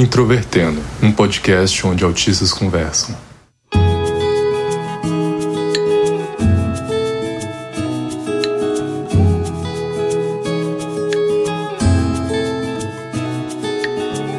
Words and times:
Introvertendo, 0.00 0.80
um 1.02 1.12
podcast 1.12 1.86
onde 1.86 2.02
autistas 2.02 2.54
conversam. 2.54 3.14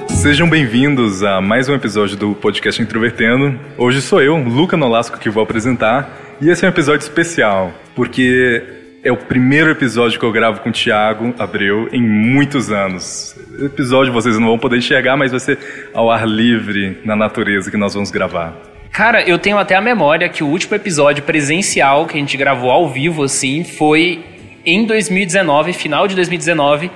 Sejam 0.10 0.50
bem-vindos 0.50 1.22
a 1.22 1.40
mais 1.40 1.70
um 1.70 1.76
episódio 1.76 2.18
do 2.18 2.34
podcast 2.34 2.82
Introvertendo. 2.82 3.60
Hoje 3.78 4.02
sou 4.02 4.20
eu, 4.20 4.38
Luca 4.38 4.76
Nolasco, 4.76 5.20
que 5.20 5.30
vou 5.30 5.44
apresentar. 5.44 6.38
E 6.42 6.50
esse 6.50 6.66
é 6.66 6.68
um 6.68 6.72
episódio 6.72 7.04
especial, 7.06 7.72
porque 7.96 8.81
é 9.04 9.12
o 9.12 9.18
primeiro 9.18 9.72
episódio 9.72 10.20
que 10.20 10.26
eu 10.26 10.32
gravo 10.32 10.62
com 10.62 10.70
o 10.70 10.72
Thiago 10.72 11.34
Abreu 11.40 11.90
em 11.92 12.02
muitos 12.02 12.72
anos. 12.72 13.36
Episódio 13.60 14.14
vocês 14.14 14.38
não 14.38 14.48
vão 14.48 14.60
poder 14.60 14.78
enxergar, 14.78 15.18
mas 15.18 15.32
vai 15.32 15.40
ser 15.40 15.58
ao 15.94 16.12
ar 16.12 16.28
livre, 16.28 17.00
na 17.04 17.16
natureza, 17.16 17.72
que 17.72 17.78
nós 17.78 17.94
vamos 17.94 18.12
gravar. 18.12 18.54
Cara, 18.92 19.24
eu 19.28 19.40
tenho 19.40 19.58
até 19.58 19.76
a 19.76 19.82
memória 19.82 20.30
que 20.30 20.44
o 20.44 20.48
último 20.48 20.76
episódio 20.76 21.24
presencial 21.24 22.06
que 22.06 22.18
a 22.18 22.20
gente 22.20 22.38
gravou 22.38 22.70
ao 22.70 22.90
vivo, 22.90 23.24
assim, 23.24 23.64
foi 23.64 24.24
em 24.64 24.86
2019, 24.86 25.74
final 25.74 26.08
de 26.08 26.16
2019, 26.16 26.92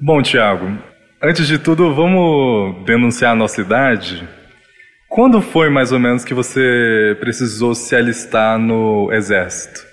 Bom, 0.00 0.22
Thiago, 0.22 0.78
antes 1.22 1.46
de 1.46 1.58
tudo, 1.58 1.94
vamos 1.94 2.82
denunciar 2.86 3.32
a 3.32 3.36
nossa 3.36 3.60
idade? 3.60 4.39
Quando 5.10 5.42
foi 5.42 5.68
mais 5.68 5.90
ou 5.90 5.98
menos 5.98 6.24
que 6.24 6.32
você 6.32 7.16
precisou 7.18 7.74
se 7.74 7.96
alistar 7.96 8.56
no 8.60 9.12
exército? 9.12 9.84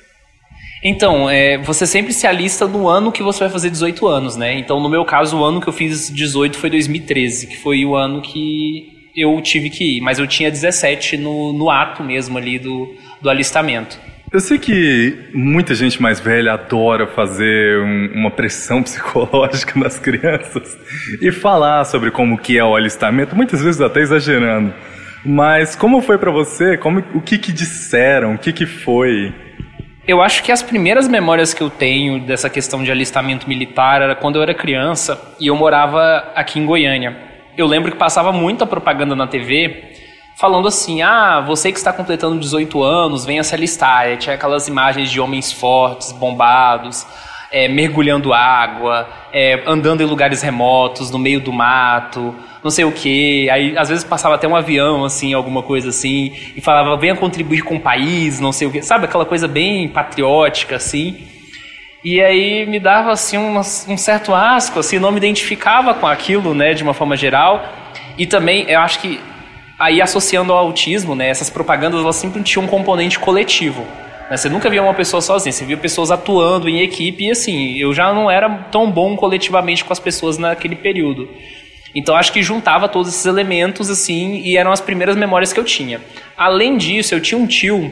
Então, 0.83 1.27
é, 1.27 1.57
você 1.57 1.87
sempre 1.87 2.13
se 2.13 2.27
alista 2.27 2.67
no 2.67 2.87
ano 2.87 3.11
que 3.11 3.23
você 3.23 3.39
vai 3.39 3.49
fazer 3.49 3.71
18 3.71 4.07
anos, 4.07 4.37
né? 4.37 4.53
Então, 4.59 4.79
no 4.79 4.87
meu 4.87 5.03
caso, 5.03 5.39
o 5.39 5.43
ano 5.43 5.59
que 5.59 5.67
eu 5.67 5.73
fiz 5.73 6.11
18 6.11 6.59
foi 6.59 6.69
2013, 6.69 7.47
que 7.47 7.57
foi 7.57 7.83
o 7.83 7.95
ano 7.95 8.21
que 8.21 9.09
eu 9.15 9.41
tive 9.41 9.71
que 9.71 9.97
ir. 9.97 10.01
Mas 10.01 10.19
eu 10.19 10.27
tinha 10.27 10.51
17 10.51 11.17
no, 11.17 11.51
no 11.51 11.71
ato 11.71 12.03
mesmo 12.03 12.37
ali 12.37 12.59
do, 12.59 12.87
do 13.19 13.27
alistamento. 13.27 13.99
Eu 14.31 14.39
sei 14.39 14.59
que 14.59 15.17
muita 15.33 15.73
gente 15.73 15.99
mais 15.99 16.19
velha 16.19 16.53
adora 16.53 17.07
fazer 17.07 17.79
um, 17.79 18.11
uma 18.13 18.29
pressão 18.29 18.83
psicológica 18.83 19.79
nas 19.79 19.97
crianças 19.97 20.77
e 21.19 21.31
falar 21.31 21.85
sobre 21.85 22.11
como 22.11 22.37
que 22.37 22.55
é 22.55 22.63
o 22.63 22.75
alistamento, 22.75 23.35
muitas 23.35 23.63
vezes 23.63 23.81
até 23.81 24.01
exagerando. 24.01 24.71
Mas 25.27 25.75
como 25.75 26.01
foi 26.01 26.17
para 26.17 26.31
você? 26.31 26.77
Como, 26.77 27.03
o 27.13 27.19
que 27.19 27.37
que 27.37 27.51
disseram? 27.51 28.35
O 28.35 28.37
que 28.37 28.53
que 28.53 28.65
foi? 28.65 29.35
Eu 30.07 30.21
acho 30.21 30.41
que 30.41 30.53
as 30.53 30.63
primeiras 30.63 31.05
memórias 31.05 31.53
que 31.53 31.61
eu 31.61 31.69
tenho 31.69 32.25
dessa 32.25 32.49
questão 32.49 32.81
de 32.81 32.89
alistamento 32.89 33.45
militar 33.45 34.01
era 34.01 34.15
quando 34.15 34.37
eu 34.37 34.41
era 34.41 34.53
criança 34.53 35.21
e 35.37 35.47
eu 35.47 35.55
morava 35.57 36.31
aqui 36.33 36.59
em 36.59 36.65
Goiânia. 36.65 37.17
Eu 37.57 37.67
lembro 37.67 37.91
que 37.91 37.97
passava 37.97 38.31
muita 38.31 38.65
propaganda 38.65 39.17
na 39.17 39.27
TV 39.27 39.97
falando 40.37 40.65
assim: 40.65 41.01
ah, 41.01 41.41
você 41.41 41.73
que 41.73 41.77
está 41.77 41.91
completando 41.91 42.39
18 42.39 42.81
anos, 42.81 43.25
venha 43.25 43.43
se 43.43 43.53
alistar. 43.53 44.07
E 44.07 44.15
tinha 44.15 44.35
aquelas 44.35 44.69
imagens 44.69 45.11
de 45.11 45.19
homens 45.19 45.51
fortes, 45.51 46.13
bombados, 46.13 47.05
é, 47.51 47.67
mergulhando 47.67 48.33
água, 48.33 49.07
é, 49.31 49.61
andando 49.65 50.01
em 50.01 50.05
lugares 50.05 50.41
remotos, 50.41 51.11
no 51.11 51.19
meio 51.19 51.39
do 51.39 51.51
mato, 51.51 52.35
não 52.63 52.71
sei 52.71 52.85
o 52.85 52.91
que. 52.91 53.49
Aí 53.49 53.77
às 53.77 53.89
vezes 53.89 54.03
passava 54.03 54.35
até 54.35 54.47
um 54.47 54.55
avião, 54.55 55.05
assim, 55.05 55.33
alguma 55.33 55.63
coisa 55.63 55.89
assim, 55.89 56.33
e 56.55 56.61
falava, 56.61 56.97
venha 56.97 57.15
contribuir 57.15 57.61
com 57.61 57.75
o 57.75 57.79
país, 57.79 58.39
não 58.39 58.51
sei 58.51 58.67
o 58.67 58.71
que. 58.71 58.81
Sabe, 58.81 59.05
aquela 59.05 59.25
coisa 59.25 59.47
bem 59.47 59.87
patriótica, 59.87 60.75
assim. 60.75 61.27
E 62.03 62.21
aí 62.21 62.65
me 62.65 62.79
dava, 62.79 63.11
assim, 63.11 63.37
um, 63.37 63.57
um 63.57 63.97
certo 63.97 64.33
asco, 64.33 64.79
assim, 64.79 64.99
não 64.99 65.11
me 65.11 65.17
identificava 65.17 65.93
com 65.93 66.07
aquilo, 66.07 66.53
né, 66.53 66.73
de 66.73 66.83
uma 66.83 66.93
forma 66.93 67.17
geral. 67.17 67.73
E 68.17 68.25
também, 68.25 68.65
eu 68.67 68.79
acho 68.79 68.99
que, 68.99 69.19
aí 69.79 70.01
associando 70.01 70.53
ao 70.53 70.59
autismo, 70.59 71.15
né, 71.15 71.27
essas 71.29 71.49
propagandas, 71.49 71.99
elas 71.99 72.15
sempre 72.15 72.41
tinham 72.43 72.65
um 72.65 72.67
componente 72.67 73.19
coletivo. 73.19 73.85
Você 74.29 74.49
nunca 74.49 74.69
via 74.69 74.83
uma 74.83 74.93
pessoa 74.93 75.21
sozinha, 75.21 75.53
você 75.53 75.63
via 75.63 75.77
pessoas 75.77 76.11
atuando 76.11 76.67
em 76.67 76.81
equipe 76.81 77.25
e 77.25 77.31
assim, 77.31 77.77
eu 77.77 77.93
já 77.93 78.13
não 78.13 78.29
era 78.29 78.49
tão 78.71 78.91
bom 78.91 79.15
coletivamente 79.15 79.85
com 79.85 79.93
as 79.93 79.99
pessoas 79.99 80.37
naquele 80.37 80.75
período. 80.75 81.29
Então 81.95 82.13
acho 82.13 82.33
que 82.33 82.43
juntava 82.43 82.89
todos 82.89 83.07
esses 83.07 83.25
elementos 83.25 83.89
assim 83.89 84.41
e 84.43 84.57
eram 84.57 84.71
as 84.71 84.81
primeiras 84.81 85.15
memórias 85.15 85.53
que 85.53 85.59
eu 85.59 85.63
tinha. 85.63 86.01
Além 86.35 86.77
disso, 86.77 87.15
eu 87.15 87.21
tinha 87.21 87.37
um 87.39 87.47
tio, 87.47 87.89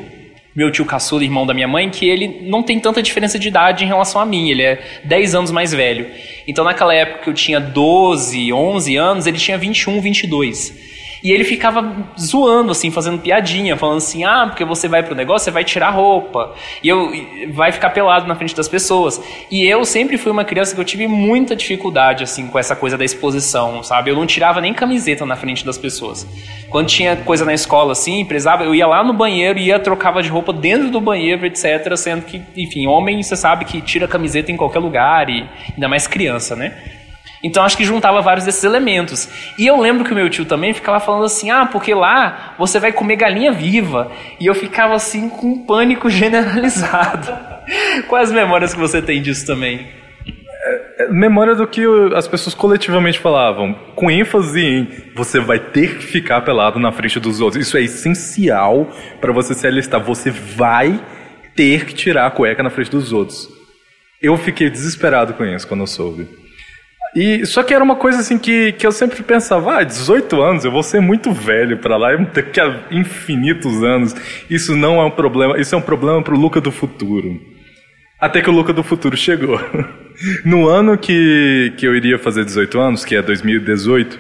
meu 0.54 0.70
tio 0.70 0.84
caçula, 0.84 1.24
irmão 1.24 1.46
da 1.46 1.54
minha 1.54 1.70
mãe, 1.70 1.90
que 1.90 2.06
ele 2.06 2.42
não 2.42 2.62
tem 2.62 2.82
tanta 2.82 3.02
diferença 3.02 3.40
de 3.40 3.48
idade 3.48 3.86
em 3.86 3.88
relação 3.88 4.20
a 4.20 4.26
mim, 4.26 4.50
ele 4.50 4.62
é 4.62 4.84
10 5.06 5.36
anos 5.36 5.52
mais 5.52 5.72
velho. 5.72 6.06
Então 6.46 6.66
naquela 6.66 6.94
época 6.94 7.24
que 7.24 7.30
eu 7.30 7.34
tinha 7.34 7.62
12, 7.62 8.52
11 8.52 8.96
anos, 8.98 9.26
ele 9.26 9.38
tinha 9.38 9.58
21, 9.58 10.02
22. 10.02 10.74
E 11.24 11.32
ele 11.32 11.44
ficava 11.44 11.94
zoando, 12.20 12.72
assim, 12.72 12.92
fazendo 12.92 13.20
piadinha, 13.20 13.76
falando 13.78 13.98
assim: 13.98 14.24
ah, 14.24 14.46
porque 14.48 14.64
você 14.64 14.88
vai 14.88 15.04
pro 15.04 15.16
negócio, 15.16 15.46
você 15.46 15.52
vai 15.52 15.64
tirar 15.64 15.90
roupa. 15.90 16.54
E 16.84 16.88
eu 16.88 17.12
vai 17.54 17.72
ficar 17.72 17.90
pelado 17.90 18.28
na 18.28 18.36
frente 18.36 18.56
das 18.56 18.68
pessoas. 18.68 19.22
E 19.50 19.66
eu 19.66 19.86
sempre 19.86 20.18
fui 20.18 20.32
uma 20.32 20.46
criança 20.46 20.74
que 20.74 20.82
eu 20.82 20.86
tive 20.86 21.08
muita 21.08 21.56
dificuldade, 21.56 22.24
assim, 22.24 22.48
com 22.48 22.60
essa 22.60 22.76
coisa 22.76 22.98
da 22.98 23.06
exposição, 23.06 23.84
sabe? 23.84 24.12
Eu 24.12 24.16
não 24.16 24.26
tirava 24.26 24.62
nem 24.62 24.74
camiseta 24.74 25.26
na 25.26 25.36
frente 25.36 25.66
das 25.66 25.78
pessoas. 25.78 26.28
Quando 26.70 26.88
tinha 26.88 27.16
coisa 27.16 27.46
na 27.46 27.54
escola, 27.54 27.92
assim, 27.92 28.24
precisava, 28.26 28.64
eu 28.64 28.76
ia 28.76 28.88
lá 28.88 29.04
no 29.04 29.14
banheiro, 29.14 29.60
ia, 29.60 29.80
trocava 29.80 30.22
de 30.22 30.30
roupa 30.30 30.52
dentro 30.52 30.90
do 30.90 31.00
banheiro, 31.00 31.46
etc. 31.46 31.96
Sendo 31.96 32.24
que, 32.24 32.42
enfim, 32.56 32.88
homem, 32.88 33.22
você 33.22 33.36
sabe 33.36 33.66
que 33.66 33.82
tira 33.82 34.08
camiseta 34.08 34.52
em 34.52 34.58
qualquer 34.58 34.80
lugar, 34.80 35.30
e 35.30 35.48
ainda 35.74 35.88
mais 35.88 36.08
criança, 36.08 36.56
né? 36.56 36.76
Então 37.46 37.64
acho 37.64 37.78
que 37.78 37.86
juntava 37.86 38.22
vários 38.22 38.44
desses 38.44 38.64
elementos. 38.64 39.30
E 39.56 39.68
eu 39.68 39.80
lembro 39.80 40.04
que 40.04 40.12
o 40.12 40.16
meu 40.16 40.28
tio 40.32 40.46
também 40.46 40.74
ficava 40.74 41.00
falando 41.00 41.26
assim: 41.26 41.52
ah, 41.52 41.68
porque 41.72 41.94
lá 41.94 42.56
você 42.58 42.80
vai 42.80 42.92
comer 42.92 43.18
galinha 43.18 43.52
viva. 43.52 44.12
E 44.40 44.48
eu 44.48 44.56
ficava 44.56 44.96
assim 44.96 45.30
com 45.30 45.48
um 45.52 45.66
pânico 45.66 46.10
generalizado. 46.10 47.32
Quais 48.08 48.32
memórias 48.32 48.74
que 48.74 48.80
você 48.80 49.00
tem 49.00 49.22
disso 49.22 49.46
também? 49.46 49.88
É, 50.68 51.04
é, 51.04 51.10
memória 51.10 51.54
do 51.54 51.68
que 51.68 51.84
as 52.16 52.28
pessoas 52.28 52.56
coletivamente 52.56 53.20
falavam, 53.20 53.76
com 53.96 54.10
ênfase 54.10 54.66
em 54.66 54.88
você 55.16 55.40
vai 55.40 55.60
ter 55.60 56.00
que 56.00 56.04
ficar 56.04 56.42
pelado 56.42 56.80
na 56.80 56.92
frente 56.92 57.20
dos 57.20 57.42
outros. 57.42 57.68
Isso 57.68 57.78
é 57.78 57.84
essencial 57.84 58.90
para 59.22 59.32
você 59.32 59.54
se 59.54 59.68
alistar. 59.68 60.04
Você 60.04 60.32
vai 60.32 61.00
ter 61.56 61.86
que 61.86 61.94
tirar 61.94 62.26
a 62.26 62.32
cueca 62.32 62.64
na 62.64 62.72
frente 62.72 62.90
dos 62.90 63.14
outros. 63.14 63.48
Eu 64.20 64.36
fiquei 64.36 64.68
desesperado 64.68 65.36
com 65.36 65.46
isso 65.46 65.68
quando 65.68 65.82
eu 65.82 65.88
soube. 65.88 66.45
E 67.16 67.46
só 67.46 67.64
que 67.64 67.74
era 67.74 67.82
uma 67.82 67.96
coisa 67.96 68.20
assim 68.20 68.38
que, 68.38 68.74
que 68.74 68.86
eu 68.86 68.92
sempre 68.92 69.24
pensava, 69.24 69.80
ah, 69.80 69.84
18 69.84 70.42
anos, 70.42 70.66
eu 70.66 70.72
vou 70.72 70.84
ser 70.84 71.00
muito 71.00 71.32
velho 71.32 71.78
para 71.78 71.96
lá, 71.96 72.14
daqui 72.18 72.60
a 72.60 72.88
infinitos 72.92 73.82
anos. 73.82 74.14
Isso 74.50 74.76
não 74.76 75.00
é 75.00 75.06
um 75.06 75.12
problema, 75.12 75.58
isso 75.58 75.74
é 75.74 75.78
um 75.78 75.82
problema 75.82 76.22
pro 76.22 76.38
Luca 76.38 76.60
do 76.60 76.72
futuro. 76.72 77.40
Até 78.20 78.42
que 78.42 78.50
o 78.50 78.54
Luca 78.54 78.74
do 78.74 78.84
futuro 78.84 79.16
chegou. 79.16 79.58
no 80.44 80.68
ano 80.68 80.98
que, 80.98 81.74
que 81.78 81.88
eu 81.88 81.96
iria 81.96 82.20
fazer 82.20 82.44
18 82.44 82.80
anos, 82.80 83.06
que 83.06 83.16
é 83.16 83.22
2018, 83.22 84.20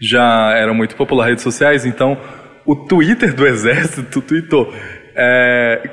já 0.00 0.52
eram 0.56 0.74
muito 0.74 0.96
popular 0.96 1.28
redes 1.28 1.44
sociais, 1.44 1.86
então 1.86 2.18
o 2.66 2.74
Twitter 2.74 3.32
do 3.32 3.46
Exército 3.48 4.20
tweetou. 4.20 4.74
É, 5.14 5.88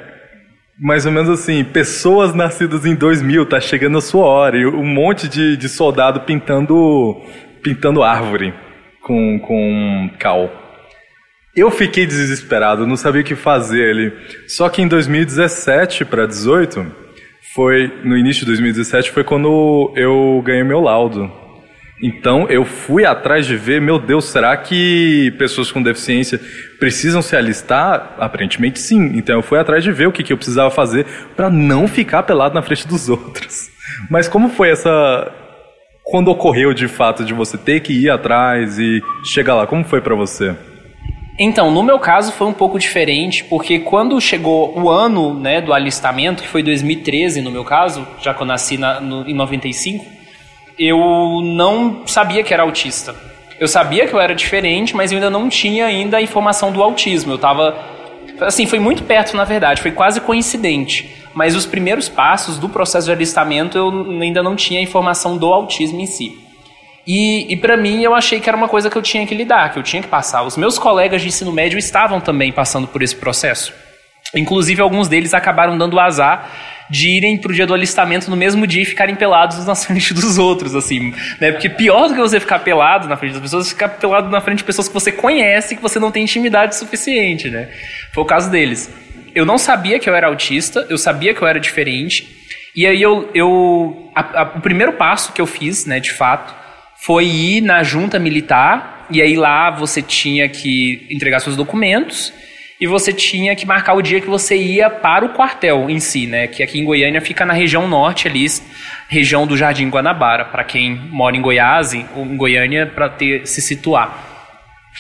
mais 0.80 1.06
ou 1.06 1.12
menos 1.12 1.30
assim, 1.30 1.63
pessoas 1.63 2.33
nascidas 2.33 2.86
em 2.86 2.95
2000, 2.95 3.45
tá 3.45 3.60
chegando 3.60 3.98
a 3.98 4.01
sua 4.01 4.25
hora, 4.25 4.57
e 4.57 4.66
um 4.66 4.86
monte 4.86 5.27
de, 5.27 5.56
de 5.56 5.69
soldado 5.69 6.22
pintando 6.22 7.22
pintando 7.63 8.04
árvore 8.04 8.54
com, 9.01 9.39
com 9.39 10.10
cal. 10.19 10.51
Eu 11.56 11.72
fiquei 11.72 12.06
desesperado, 12.06 12.86
não 12.86 12.98
sabia 12.98 13.22
o 13.22 13.24
que 13.24 13.33
fazer 13.33 13.89
ali. 13.89 14.13
Só 14.48 14.69
que 14.69 14.81
em 14.81 14.88
2017 14.88 16.06
para 16.06 16.27
18, 16.27 16.86
foi 17.56 17.92
no 18.04 18.18
início 18.18 18.42
de 18.42 18.48
2017 18.48 19.12
foi 19.12 19.24
quando 19.24 19.94
eu 19.95 20.44
ganhei 20.45 20.63
meu 20.63 20.81
laudo. 20.81 21.31
Então 22.02 22.48
eu 22.50 22.66
fui 22.66 23.06
atrás 23.06 23.46
de 23.46 23.56
ver, 23.56 23.80
meu 23.80 23.98
Deus, 23.98 24.26
será 24.26 24.56
que 24.58 25.34
pessoas 25.38 25.72
com 25.72 25.82
deficiência 25.82 26.40
precisam 26.80 27.22
se 27.22 27.36
alistar? 27.36 28.16
Aparentemente 28.20 28.80
sim. 28.80 29.18
Então 29.18 29.36
eu 29.36 29.42
fui 29.42 29.58
atrás 29.58 29.84
de 29.84 29.92
ver 29.92 30.08
o 30.08 30.12
que, 30.12 30.24
que 30.24 30.34
eu 30.34 30.38
precisava 30.38 30.70
fazer 30.70 31.06
para 31.36 31.50
não 31.50 31.88
ficar 31.88 32.24
pelado 32.24 32.54
na 32.54 32.62
frente 32.62 32.88
dos 32.88 33.08
outros. 33.10 33.70
Mas 34.10 34.28
como 34.28 34.50
foi 34.50 34.70
essa 34.70 35.32
quando 36.04 36.30
ocorreu 36.30 36.74
de 36.74 36.88
fato 36.88 37.24
de 37.24 37.34
você 37.34 37.58
ter 37.58 37.80
que 37.80 37.94
ir 37.94 38.10
atrás 38.10 38.78
e 38.78 39.02
chegar 39.24 39.56
lá? 39.56 39.66
Como 39.66 39.84
foi 39.84 40.02
para 40.02 40.16
você? 40.16 40.56
Então, 41.38 41.70
no 41.70 41.84
meu 41.84 42.00
caso 42.00 42.32
foi 42.32 42.48
um 42.48 42.54
pouco 42.54 42.80
diferente, 42.80 43.44
porque 43.44 43.80
quando 43.80 44.20
chegou 44.22 44.78
o 44.80 44.90
ano 44.90 45.38
né, 45.38 45.60
do 45.60 45.74
alistamento, 45.74 46.42
que 46.42 46.48
foi 46.48 46.64
2013 46.64 47.42
no 47.42 47.52
meu 47.52 47.66
caso, 47.66 48.08
já 48.22 48.34
que 48.34 48.42
eu 48.42 48.46
nasci 48.46 48.78
na, 48.78 49.02
no, 49.02 49.28
em 49.28 49.34
95, 49.34 50.06
eu 50.77 51.42
não 51.44 52.06
sabia 52.06 52.44
que 52.44 52.54
era 52.54 52.63
autista. 52.63 53.16
Eu 53.60 53.68
sabia 53.68 54.07
que 54.07 54.13
eu 54.13 54.19
era 54.19 54.36
diferente, 54.36 54.95
mas 54.95 55.12
eu 55.12 55.18
ainda 55.18 55.30
não 55.30 55.48
tinha 55.48 55.86
ainda 55.86 56.18
a 56.18 56.22
informação 56.22 56.72
do 56.72 56.83
autismo. 56.83 57.31
Eu 57.31 57.36
estava 57.38 57.75
assim, 58.42 58.66
foi 58.66 58.80
muito 58.80 59.04
perto 59.04 59.36
na 59.36 59.45
verdade, 59.45 59.81
foi 59.81 59.92
quase 59.92 60.19
coincidente. 60.19 61.16
Mas 61.33 61.56
os 61.56 61.66
primeiros 61.66 62.07
passos 62.07 62.57
do 62.57 62.69
processo 62.69 63.07
de 63.07 63.12
alistamento 63.12 63.77
eu 63.77 63.89
ainda 64.22 64.42
não 64.42 64.56
tinha 64.56 64.80
a 64.80 64.83
informação 64.83 65.38
do 65.38 65.48
autismo 65.48 66.00
em 66.00 66.06
si. 66.06 66.38
E, 67.07 67.51
e 67.54 67.57
para 67.57 67.77
mim 67.77 68.01
eu 68.01 68.16
achei 68.16 68.39
que 68.39 68.50
era 68.50 68.57
uma 68.57 68.68
coisa 68.68 68.89
que 68.89 68.98
eu 68.98 69.01
tinha 69.01 69.25
que 69.27 69.36
lidar, 69.36 69.72
que 69.72 69.80
eu 69.80 69.83
tinha 69.83 70.01
que 70.01 70.07
passar. 70.07 70.44
Os 70.44 70.57
meus 70.57 70.80
colegas 70.80 71.22
de 71.22 71.27
ensino 71.27 71.51
médio 71.51 71.77
estavam 71.77 72.19
também 72.19 72.51
passando 72.51 72.88
por 72.88 73.01
esse 73.01 73.16
processo. 73.16 73.74
Inclusive, 74.36 74.81
alguns 74.81 75.07
deles 75.07 75.33
acabaram 75.33 75.77
dando 75.77 76.00
azar 76.00 76.50
de 76.90 77.10
irem 77.10 77.38
pro 77.38 77.54
dia 77.54 77.66
do 77.66 77.74
alistamento 77.74 78.30
no 78.30 78.36
mesmo 78.36 78.66
dia 78.68 78.82
e 78.82 78.86
ficarem 78.86 79.16
pelados 79.16 79.66
na 79.66 79.74
frente 79.76 80.14
dos 80.14 80.38
outros, 80.38 80.76
assim, 80.76 81.14
né? 81.40 81.52
Porque 81.52 81.70
pior 81.70 82.08
do 82.08 82.16
que 82.16 82.20
você 82.20 82.40
ficar 82.40 82.60
pelado 82.60 83.08
na 83.08 83.18
frente 83.18 83.34
das 83.34 83.42
pessoas, 83.42 83.68
é 83.68 83.70
ficar 83.70 83.90
pelado 83.90 84.30
na 84.30 84.42
frente 84.42 84.60
de 84.60 84.64
pessoas 84.64 84.88
que 84.88 84.94
você 84.94 85.12
conhece 85.12 85.76
que 85.76 85.82
você 85.82 86.00
não 86.00 86.12
tem 86.12 86.24
intimidade 86.24 86.76
suficiente, 86.76 87.50
né? 87.50 87.70
Foi 88.14 88.24
o 88.24 88.26
caso 88.26 88.50
deles. 88.50 88.92
Eu 89.34 89.46
não 89.46 89.58
sabia 89.58 90.00
que 90.00 90.10
eu 90.10 90.16
era 90.16 90.28
autista, 90.28 90.86
eu 90.90 90.98
sabia 90.98 91.34
que 91.34 91.42
eu 91.42 91.48
era 91.48 91.60
diferente, 91.60 92.28
e 92.76 92.86
aí 92.86 93.02
eu, 93.02 93.30
eu 93.34 94.12
a, 94.16 94.42
a, 94.42 94.44
o 94.58 94.62
primeiro 94.62 94.94
passo 94.94 95.34
que 95.34 95.42
eu 95.42 95.46
fiz, 95.46 95.86
né, 95.86 96.00
de 96.00 96.12
fato, 96.14 96.56
foi 96.96 97.26
ir 97.26 97.62
na 97.62 97.84
junta 97.84 98.18
militar, 98.18 99.08
e 99.10 99.22
aí 99.22 99.36
lá 99.36 99.70
você 99.70 100.02
tinha 100.02 100.48
que 100.48 101.06
entregar 101.12 101.40
seus 101.40 101.56
documentos 101.56 102.34
e 102.80 102.88
você 102.88 103.13
tinha 103.13 103.56
que 103.56 103.66
marcar 103.66 103.94
o 103.94 104.01
dia 104.01 104.19
que 104.19 104.27
você 104.27 104.57
ia 104.57 104.89
para 104.89 105.25
o 105.25 105.30
quartel 105.30 105.89
em 105.89 106.00
si, 106.00 106.27
né? 106.27 106.48
Que 106.48 106.62
aqui 106.62 106.80
em 106.80 106.83
Goiânia 106.83 107.22
fica 107.22 107.45
na 107.45 107.54
região 107.54 107.88
norte 107.88 108.27
ali, 108.27 108.45
região 109.07 109.48
do 109.48 109.56
Jardim 109.56 109.89
Guanabara, 109.89 110.45
para 110.45 110.63
quem 110.63 110.94
mora 110.94 111.38
em 111.38 111.42
Goiás 111.42 111.94
em 111.94 112.06
Goiânia 112.36 112.86
para 112.86 113.13
se 113.45 113.62
situar. 113.62 114.36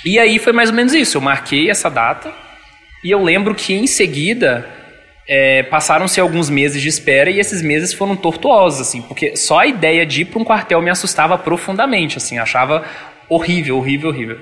E 0.05 0.17
aí 0.17 0.39
foi 0.39 0.53
mais 0.53 0.69
ou 0.69 0.75
menos 0.75 0.93
isso. 0.93 1.17
Eu 1.17 1.21
marquei 1.21 1.69
essa 1.69 1.89
data 1.89 2.33
e 3.03 3.11
eu 3.11 3.21
lembro 3.21 3.53
que 3.53 3.73
em 3.73 3.87
seguida 3.87 4.65
é, 5.27 5.63
passaram-se 5.63 6.19
alguns 6.19 6.49
meses 6.49 6.81
de 6.81 6.87
espera 6.87 7.29
e 7.29 7.39
esses 7.39 7.61
meses 7.61 7.93
foram 7.93 8.15
tortuosos, 8.15 8.81
assim, 8.81 9.01
porque 9.01 9.35
só 9.35 9.59
a 9.59 9.67
ideia 9.67 10.05
de 10.05 10.21
ir 10.21 10.25
para 10.25 10.39
um 10.39 10.45
quartel 10.45 10.81
me 10.81 10.89
assustava 10.89 11.37
profundamente, 11.37 12.17
assim, 12.17 12.37
achava 12.37 12.85
horrível, 13.27 13.77
horrível, 13.77 14.09
horrível. 14.09 14.39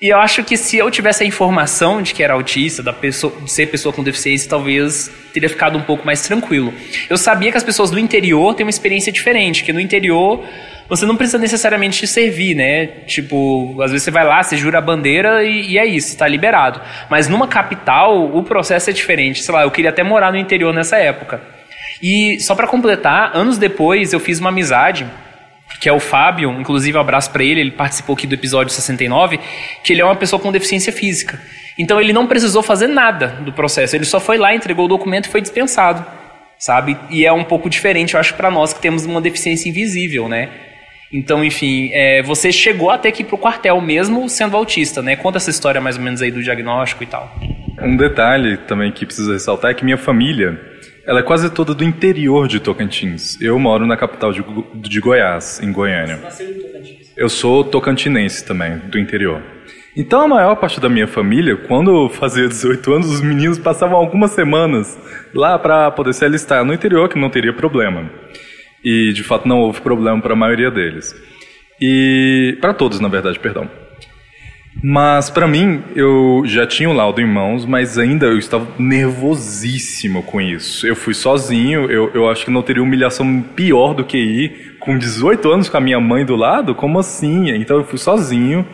E 0.00 0.10
eu 0.10 0.18
acho 0.18 0.44
que 0.44 0.56
se 0.56 0.76
eu 0.76 0.88
tivesse 0.92 1.24
a 1.24 1.26
informação 1.26 2.00
de 2.00 2.14
que 2.14 2.22
era 2.22 2.32
autista, 2.34 2.84
da 2.84 2.92
pessoa, 2.92 3.32
de 3.42 3.50
ser 3.50 3.66
pessoa 3.66 3.92
com 3.92 4.00
deficiência, 4.00 4.48
talvez 4.48 5.10
teria 5.34 5.48
ficado 5.48 5.76
um 5.76 5.82
pouco 5.82 6.06
mais 6.06 6.22
tranquilo. 6.22 6.72
Eu 7.10 7.18
sabia 7.18 7.50
que 7.50 7.56
as 7.56 7.64
pessoas 7.64 7.90
do 7.90 7.98
interior 7.98 8.54
têm 8.54 8.64
uma 8.64 8.70
experiência 8.70 9.10
diferente, 9.10 9.64
que 9.64 9.72
no 9.72 9.80
interior 9.80 10.44
você 10.88 11.04
não 11.04 11.16
precisa 11.16 11.36
necessariamente 11.36 11.98
te 11.98 12.06
servir, 12.06 12.54
né? 12.54 12.86
Tipo, 13.08 13.76
às 13.82 13.90
vezes 13.90 14.04
você 14.04 14.10
vai 14.12 14.24
lá, 14.24 14.40
você 14.40 14.56
jura 14.56 14.78
a 14.78 14.80
bandeira 14.80 15.42
e, 15.42 15.72
e 15.72 15.78
é 15.78 15.84
isso, 15.84 16.10
está 16.10 16.28
liberado. 16.28 16.80
Mas 17.10 17.28
numa 17.28 17.48
capital, 17.48 18.24
o 18.32 18.44
processo 18.44 18.90
é 18.90 18.92
diferente. 18.92 19.42
Sei 19.42 19.52
lá, 19.52 19.64
eu 19.64 19.70
queria 19.70 19.90
até 19.90 20.04
morar 20.04 20.30
no 20.30 20.38
interior 20.38 20.72
nessa 20.72 20.96
época. 20.96 21.42
E 22.00 22.38
só 22.38 22.54
para 22.54 22.68
completar, 22.68 23.36
anos 23.36 23.58
depois 23.58 24.12
eu 24.12 24.20
fiz 24.20 24.38
uma 24.38 24.50
amizade 24.50 25.04
que 25.80 25.88
é 25.88 25.92
o 25.92 26.00
Fábio, 26.00 26.50
inclusive 26.60 26.96
um 26.96 27.00
abraço 27.00 27.30
para 27.30 27.44
ele, 27.44 27.60
ele 27.60 27.70
participou 27.70 28.14
aqui 28.14 28.26
do 28.26 28.34
episódio 28.34 28.72
69, 28.72 29.38
que 29.84 29.92
ele 29.92 30.00
é 30.00 30.04
uma 30.04 30.16
pessoa 30.16 30.40
com 30.40 30.50
deficiência 30.50 30.92
física. 30.92 31.40
Então 31.78 32.00
ele 32.00 32.12
não 32.12 32.26
precisou 32.26 32.62
fazer 32.62 32.88
nada 32.88 33.28
do 33.44 33.52
processo, 33.52 33.94
ele 33.94 34.04
só 34.04 34.18
foi 34.18 34.38
lá, 34.38 34.54
entregou 34.54 34.86
o 34.86 34.88
documento 34.88 35.26
e 35.26 35.28
foi 35.28 35.40
dispensado, 35.40 36.04
sabe? 36.58 36.96
E 37.10 37.24
é 37.24 37.32
um 37.32 37.44
pouco 37.44 37.70
diferente, 37.70 38.14
eu 38.14 38.20
acho, 38.20 38.34
para 38.34 38.50
nós 38.50 38.72
que 38.72 38.80
temos 38.80 39.04
uma 39.04 39.20
deficiência 39.20 39.68
invisível, 39.68 40.28
né? 40.28 40.48
Então, 41.12 41.42
enfim, 41.42 41.90
é, 41.92 42.22
você 42.22 42.52
chegou 42.52 42.90
até 42.90 43.08
aqui 43.08 43.24
pro 43.24 43.38
quartel 43.38 43.80
mesmo 43.80 44.28
sendo 44.28 44.56
autista, 44.56 45.00
né? 45.00 45.16
Conta 45.16 45.38
essa 45.38 45.48
história 45.48 45.80
mais 45.80 45.96
ou 45.96 46.02
menos 46.02 46.20
aí 46.20 46.30
do 46.30 46.42
diagnóstico 46.42 47.02
e 47.02 47.06
tal. 47.06 47.34
Um 47.80 47.96
detalhe 47.96 48.58
também 48.58 48.92
que 48.92 49.06
preciso 49.06 49.32
ressaltar 49.32 49.70
é 49.70 49.74
que 49.74 49.84
minha 49.84 49.96
família, 49.96 50.60
ela 51.08 51.20
é 51.20 51.22
quase 51.22 51.48
toda 51.48 51.72
do 51.72 51.82
interior 51.82 52.46
de 52.46 52.60
Tocantins. 52.60 53.40
Eu 53.40 53.58
moro 53.58 53.86
na 53.86 53.96
capital 53.96 54.30
de, 54.30 54.44
de 54.74 55.00
Goiás, 55.00 55.58
em 55.62 55.72
Goiânia. 55.72 56.16
Você 56.16 56.22
nasceu 56.22 56.50
em 56.50 56.60
Tocantins? 56.60 57.12
Eu 57.16 57.30
sou 57.30 57.64
tocantinense 57.64 58.44
também, 58.44 58.76
do 58.76 58.98
interior. 58.98 59.42
Então 59.96 60.20
a 60.20 60.28
maior 60.28 60.54
parte 60.56 60.78
da 60.78 60.86
minha 60.86 61.06
família, 61.06 61.56
quando 61.56 61.90
eu 61.90 62.10
fazia 62.10 62.46
18 62.46 62.92
anos, 62.92 63.10
os 63.10 63.22
meninos 63.22 63.58
passavam 63.58 63.96
algumas 63.96 64.32
semanas 64.32 64.98
lá 65.34 65.58
para 65.58 65.90
poder 65.92 66.12
se 66.12 66.26
alistar 66.26 66.62
no 66.62 66.74
interior, 66.74 67.08
que 67.08 67.18
não 67.18 67.30
teria 67.30 67.54
problema. 67.54 68.10
E 68.84 69.10
de 69.14 69.22
fato 69.22 69.48
não 69.48 69.60
houve 69.60 69.80
problema 69.80 70.20
para 70.20 70.34
a 70.34 70.36
maioria 70.36 70.70
deles. 70.70 71.16
E 71.80 72.58
para 72.60 72.74
todos, 72.74 73.00
na 73.00 73.08
verdade, 73.08 73.38
perdão. 73.38 73.66
Mas 74.82 75.28
para 75.28 75.48
mim, 75.48 75.82
eu 75.96 76.42
já 76.44 76.66
tinha 76.66 76.88
o 76.88 76.92
laudo 76.92 77.20
em 77.20 77.26
mãos, 77.26 77.66
mas 77.66 77.98
ainda 77.98 78.26
eu 78.26 78.38
estava 78.38 78.66
nervosíssimo 78.78 80.22
com 80.22 80.40
isso. 80.40 80.86
Eu 80.86 80.94
fui 80.94 81.14
sozinho, 81.14 81.90
eu, 81.90 82.10
eu 82.14 82.30
acho 82.30 82.44
que 82.44 82.50
não 82.50 82.62
teria 82.62 82.82
humilhação 82.82 83.42
pior 83.42 83.92
do 83.92 84.04
que 84.04 84.16
ir 84.16 84.76
com 84.78 84.96
18 84.96 85.50
anos 85.50 85.68
com 85.68 85.76
a 85.76 85.80
minha 85.80 85.98
mãe 85.98 86.24
do 86.24 86.36
lado? 86.36 86.74
Como 86.74 86.98
assim? 86.98 87.50
Então 87.50 87.78
eu 87.78 87.84
fui 87.84 87.98
sozinho 87.98 88.64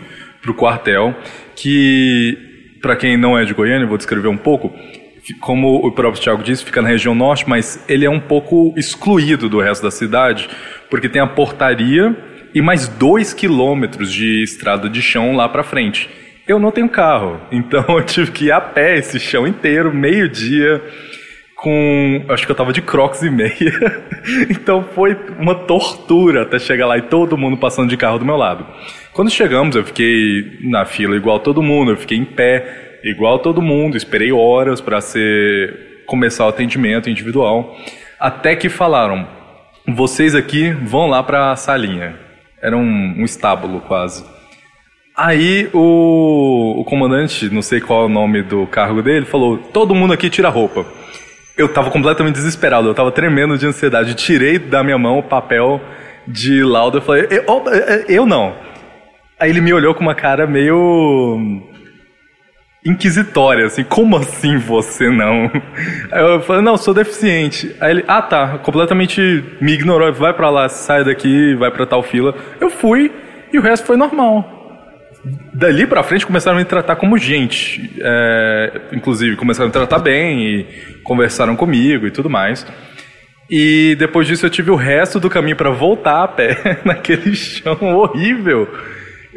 pro 0.42 0.52
quartel, 0.52 1.14
que 1.56 2.36
para 2.82 2.96
quem 2.96 3.16
não 3.16 3.38
é 3.38 3.46
de 3.46 3.54
Goiânia, 3.54 3.84
eu 3.84 3.88
vou 3.88 3.96
descrever 3.96 4.28
um 4.28 4.36
pouco 4.36 4.70
como 5.40 5.76
o 5.76 5.90
próprio 5.90 6.22
Tiago 6.22 6.42
disse, 6.42 6.62
fica 6.62 6.82
na 6.82 6.88
região 6.88 7.14
norte, 7.14 7.48
mas 7.48 7.82
ele 7.88 8.04
é 8.04 8.10
um 8.10 8.20
pouco 8.20 8.74
excluído 8.76 9.48
do 9.48 9.58
resto 9.58 9.82
da 9.82 9.90
cidade, 9.90 10.50
porque 10.90 11.08
tem 11.08 11.22
a 11.22 11.26
portaria 11.26 12.14
e 12.54 12.62
mais 12.62 12.86
dois 12.86 13.34
quilômetros 13.34 14.12
de 14.12 14.42
estrada 14.42 14.88
de 14.88 15.02
chão 15.02 15.34
lá 15.34 15.48
para 15.48 15.64
frente. 15.64 16.08
Eu 16.46 16.58
não 16.58 16.70
tenho 16.70 16.88
carro, 16.88 17.40
então 17.50 17.84
eu 17.88 18.04
tive 18.04 18.30
que 18.30 18.44
ir 18.46 18.52
a 18.52 18.60
pé 18.60 18.98
esse 18.98 19.18
chão 19.18 19.46
inteiro, 19.46 19.92
meio-dia, 19.92 20.80
com. 21.56 22.24
Acho 22.28 22.46
que 22.46 22.52
eu 22.52 22.56
tava 22.56 22.72
de 22.72 22.82
crocs 22.82 23.22
e 23.22 23.30
meia. 23.30 24.04
então 24.50 24.84
foi 24.94 25.16
uma 25.38 25.54
tortura 25.54 26.42
até 26.42 26.58
chegar 26.58 26.86
lá 26.86 26.96
e 26.98 27.02
todo 27.02 27.38
mundo 27.38 27.56
passando 27.56 27.88
de 27.88 27.96
carro 27.96 28.18
do 28.18 28.24
meu 28.24 28.36
lado. 28.36 28.66
Quando 29.12 29.30
chegamos, 29.30 29.74
eu 29.74 29.84
fiquei 29.84 30.58
na 30.62 30.84
fila 30.84 31.16
igual 31.16 31.40
todo 31.40 31.62
mundo, 31.62 31.92
eu 31.92 31.96
fiquei 31.96 32.18
em 32.18 32.24
pé 32.24 33.00
igual 33.02 33.38
todo 33.38 33.60
mundo, 33.60 33.96
esperei 33.96 34.32
horas 34.32 34.80
para 34.80 35.00
ser 35.00 36.02
começar 36.06 36.44
o 36.44 36.48
atendimento 36.48 37.08
individual, 37.08 37.76
até 38.20 38.54
que 38.54 38.68
falaram: 38.68 39.26
"Vocês 39.88 40.34
aqui 40.34 40.70
vão 40.70 41.06
lá 41.06 41.22
para 41.22 41.50
a 41.50 41.56
salinha". 41.56 42.23
Era 42.64 42.78
um, 42.78 43.14
um 43.18 43.24
estábulo 43.24 43.80
quase. 43.82 44.24
Aí 45.14 45.68
o, 45.74 46.80
o, 46.80 46.84
comandante, 46.84 47.52
não 47.52 47.60
sei 47.60 47.78
qual 47.78 48.04
é 48.04 48.06
o 48.06 48.08
nome 48.08 48.42
do 48.42 48.66
cargo 48.66 49.02
dele, 49.02 49.26
falou: 49.26 49.58
"Todo 49.58 49.94
mundo 49.94 50.14
aqui 50.14 50.30
tira 50.30 50.48
roupa". 50.48 50.86
Eu 51.58 51.66
estava 51.66 51.90
completamente 51.90 52.36
desesperado, 52.36 52.88
eu 52.88 52.92
estava 52.92 53.12
tremendo 53.12 53.58
de 53.58 53.66
ansiedade. 53.66 54.14
Tirei 54.14 54.58
da 54.58 54.82
minha 54.82 54.96
mão 54.96 55.18
o 55.18 55.22
papel 55.22 55.78
de 56.26 56.64
laudo 56.64 56.98
e 56.98 57.00
falei: 57.02 57.28
eu, 57.30 57.44
eu 58.08 58.26
não. 58.26 58.56
Aí 59.38 59.50
ele 59.50 59.60
me 59.60 59.74
olhou 59.74 59.94
com 59.94 60.00
uma 60.00 60.14
cara 60.14 60.46
meio 60.46 61.62
inquisitória, 62.84 63.64
assim, 63.64 63.82
como 63.82 64.16
assim 64.16 64.58
você 64.58 65.08
não? 65.08 65.50
Aí 66.12 66.22
eu 66.22 66.40
falei, 66.42 66.62
não, 66.62 66.76
sou 66.76 66.92
deficiente. 66.92 67.74
Aí 67.80 67.92
ele, 67.92 68.04
ah 68.06 68.20
tá, 68.20 68.58
completamente 68.58 69.42
me 69.60 69.72
ignorou, 69.72 70.12
vai 70.12 70.34
para 70.34 70.50
lá, 70.50 70.68
sai 70.68 71.02
daqui, 71.02 71.54
vai 71.54 71.70
para 71.70 71.86
tal 71.86 72.02
fila. 72.02 72.34
Eu 72.60 72.68
fui 72.70 73.10
e 73.52 73.58
o 73.58 73.62
resto 73.62 73.86
foi 73.86 73.96
normal. 73.96 74.50
Dali 75.54 75.86
pra 75.86 76.02
frente 76.02 76.26
começaram 76.26 76.58
a 76.58 76.60
me 76.60 76.66
tratar 76.66 76.96
como 76.96 77.16
gente. 77.16 77.90
É, 77.98 78.80
inclusive, 78.92 79.36
começaram 79.36 79.66
a 79.66 79.68
me 79.68 79.72
tratar 79.72 79.98
bem 79.98 80.44
e 80.44 80.64
conversaram 81.02 81.56
comigo 81.56 82.06
e 82.06 82.10
tudo 82.10 82.28
mais. 82.28 82.66
E 83.48 83.96
depois 83.98 84.26
disso 84.26 84.44
eu 84.44 84.50
tive 84.50 84.70
o 84.70 84.76
resto 84.76 85.18
do 85.18 85.30
caminho 85.30 85.56
para 85.56 85.70
voltar 85.70 86.22
a 86.22 86.28
pé 86.28 86.80
naquele 86.84 87.34
chão 87.34 87.78
horrível 87.80 88.68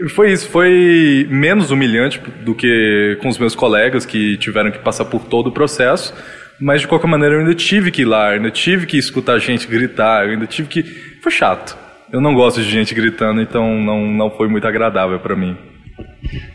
Foi 0.09 0.31
isso, 0.31 0.49
foi 0.49 1.27
menos 1.29 1.71
humilhante 1.71 2.19
do 2.43 2.53
que 2.53 3.17
com 3.21 3.29
os 3.29 3.37
meus 3.37 3.55
colegas 3.55 4.05
que 4.05 4.37
tiveram 4.37 4.71
que 4.71 4.79
passar 4.79 5.05
por 5.05 5.25
todo 5.25 5.47
o 5.47 5.51
processo, 5.51 6.13
mas 6.59 6.81
de 6.81 6.87
qualquer 6.87 7.07
maneira 7.07 7.35
eu 7.35 7.39
ainda 7.39 7.55
tive 7.55 7.89
que 7.91 8.03
ir 8.03 8.05
lá, 8.05 8.31
ainda 8.31 8.51
tive 8.51 8.85
que 8.85 8.97
escutar 8.97 9.39
gente 9.39 9.67
gritar, 9.67 10.25
eu 10.25 10.31
ainda 10.31 10.45
tive 10.45 10.67
que. 10.67 10.83
Foi 11.21 11.31
chato. 11.31 11.77
Eu 12.11 12.21
não 12.21 12.33
gosto 12.33 12.61
de 12.61 12.69
gente 12.69 12.93
gritando, 12.93 13.41
então 13.41 13.75
não, 13.75 14.05
não 14.05 14.29
foi 14.29 14.47
muito 14.47 14.67
agradável 14.67 15.19
para 15.19 15.35
mim. 15.35 15.57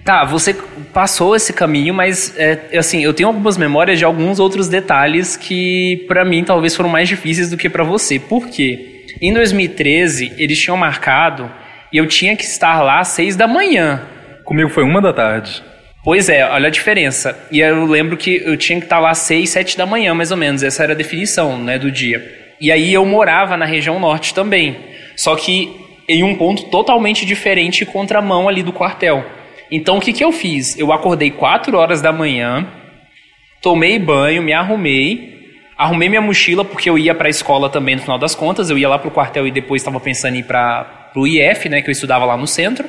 Tá, 0.04 0.24
você 0.24 0.54
passou 0.92 1.34
esse 1.34 1.52
caminho, 1.52 1.92
mas 1.92 2.36
é, 2.38 2.78
assim, 2.78 3.02
eu 3.02 3.12
tenho 3.12 3.28
algumas 3.28 3.56
memórias 3.56 3.98
de 3.98 4.04
alguns 4.04 4.38
outros 4.38 4.68
detalhes 4.68 5.36
que 5.36 6.04
para 6.08 6.24
mim 6.24 6.44
talvez 6.44 6.74
foram 6.76 6.88
mais 6.88 7.08
difíceis 7.08 7.50
do 7.50 7.56
que 7.56 7.68
para 7.68 7.84
você. 7.84 8.18
Por 8.18 8.48
quê? 8.48 9.04
Em 9.20 9.32
2013, 9.32 10.32
eles 10.38 10.58
tinham 10.58 10.76
marcado 10.76 11.50
e 11.92 11.98
eu 11.98 12.06
tinha 12.06 12.36
que 12.36 12.44
estar 12.44 12.82
lá 12.82 13.00
às 13.00 13.08
seis 13.08 13.36
da 13.36 13.46
manhã. 13.46 14.02
Comigo 14.44 14.70
foi 14.70 14.82
uma 14.82 15.00
da 15.00 15.12
tarde. 15.12 15.62
Pois 16.04 16.28
é, 16.28 16.44
olha 16.44 16.66
a 16.66 16.70
diferença. 16.70 17.38
E 17.50 17.60
eu 17.60 17.84
lembro 17.84 18.16
que 18.16 18.42
eu 18.44 18.56
tinha 18.56 18.78
que 18.78 18.86
estar 18.86 18.98
lá 18.98 19.10
às 19.10 19.18
seis, 19.18 19.50
sete 19.50 19.78
da 19.78 19.86
manhã, 19.86 20.14
mais 20.14 20.30
ou 20.30 20.36
menos. 20.36 20.62
Essa 20.62 20.82
era 20.82 20.92
a 20.92 20.96
definição 20.96 21.56
né, 21.56 21.78
do 21.78 21.90
dia. 21.90 22.56
E 22.60 22.72
aí 22.72 22.92
eu 22.92 23.04
morava 23.04 23.56
na 23.56 23.64
região 23.64 24.00
norte 24.00 24.34
também. 24.34 24.76
Só 25.16 25.36
que 25.36 25.70
em 26.08 26.22
um 26.24 26.34
ponto 26.34 26.64
totalmente 26.64 27.24
diferente 27.24 27.86
contramão 27.86 28.48
ali 28.48 28.62
do 28.62 28.72
quartel. 28.72 29.24
Então 29.70 29.98
o 29.98 30.00
que, 30.00 30.12
que 30.12 30.24
eu 30.24 30.32
fiz? 30.32 30.78
Eu 30.78 30.92
acordei 30.92 31.30
4 31.30 31.76
horas 31.76 32.02
da 32.02 32.12
manhã, 32.12 32.66
tomei 33.62 33.98
banho, 33.98 34.42
me 34.42 34.52
arrumei, 34.52 35.50
arrumei 35.78 36.08
minha 36.08 36.20
mochila 36.20 36.64
porque 36.64 36.90
eu 36.90 36.98
ia 36.98 37.14
para 37.14 37.28
a 37.28 37.30
escola 37.30 37.70
também 37.70 37.96
no 37.96 38.02
final 38.02 38.18
das 38.18 38.34
contas, 38.34 38.68
eu 38.68 38.76
ia 38.76 38.88
lá 38.88 38.98
para 38.98 39.08
o 39.08 39.12
quartel 39.12 39.46
e 39.46 39.50
depois 39.50 39.80
estava 39.80 39.98
pensando 40.00 40.34
em 40.34 40.40
ir 40.40 40.44
para 40.44 41.01
o 41.14 41.26
IF, 41.26 41.68
né, 41.68 41.82
que 41.82 41.88
eu 41.88 41.92
estudava 41.92 42.24
lá 42.24 42.36
no 42.36 42.46
centro. 42.46 42.88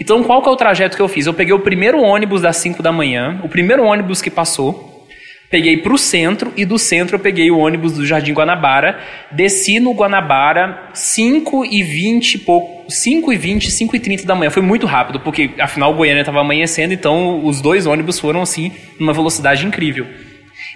Então 0.00 0.22
qual 0.22 0.42
que 0.42 0.48
é 0.48 0.52
o 0.52 0.56
trajeto 0.56 0.96
que 0.96 1.02
eu 1.02 1.08
fiz? 1.08 1.26
Eu 1.26 1.34
peguei 1.34 1.52
o 1.52 1.58
primeiro 1.58 2.00
ônibus 2.00 2.42
das 2.42 2.56
5 2.58 2.82
da 2.82 2.92
manhã, 2.92 3.40
o 3.42 3.48
primeiro 3.48 3.84
ônibus 3.84 4.22
que 4.22 4.30
passou, 4.30 5.06
peguei 5.50 5.78
para 5.78 5.92
o 5.92 5.98
centro 5.98 6.52
e 6.56 6.64
do 6.64 6.78
centro 6.78 7.16
eu 7.16 7.20
peguei 7.20 7.50
o 7.50 7.58
ônibus 7.58 7.94
do 7.94 8.06
Jardim 8.06 8.32
Guanabara, 8.32 8.98
desci 9.32 9.80
no 9.80 9.92
Guanabara 9.92 10.90
5 10.92 11.64
e 11.64 11.82
20 11.82 12.38
pouco, 12.38 12.90
5 12.90 13.32
e 13.32 13.36
20, 13.36 13.70
5 13.70 13.96
e 13.96 14.00
30 14.00 14.26
da 14.26 14.34
manhã. 14.34 14.50
Foi 14.50 14.62
muito 14.62 14.86
rápido, 14.86 15.20
porque 15.20 15.50
afinal 15.58 15.92
Goiânia 15.94 16.20
estava 16.20 16.40
amanhecendo, 16.40 16.94
então 16.94 17.44
os 17.44 17.60
dois 17.60 17.86
ônibus 17.86 18.20
foram 18.20 18.42
assim 18.42 18.72
numa 19.00 19.12
velocidade 19.12 19.66
incrível. 19.66 20.06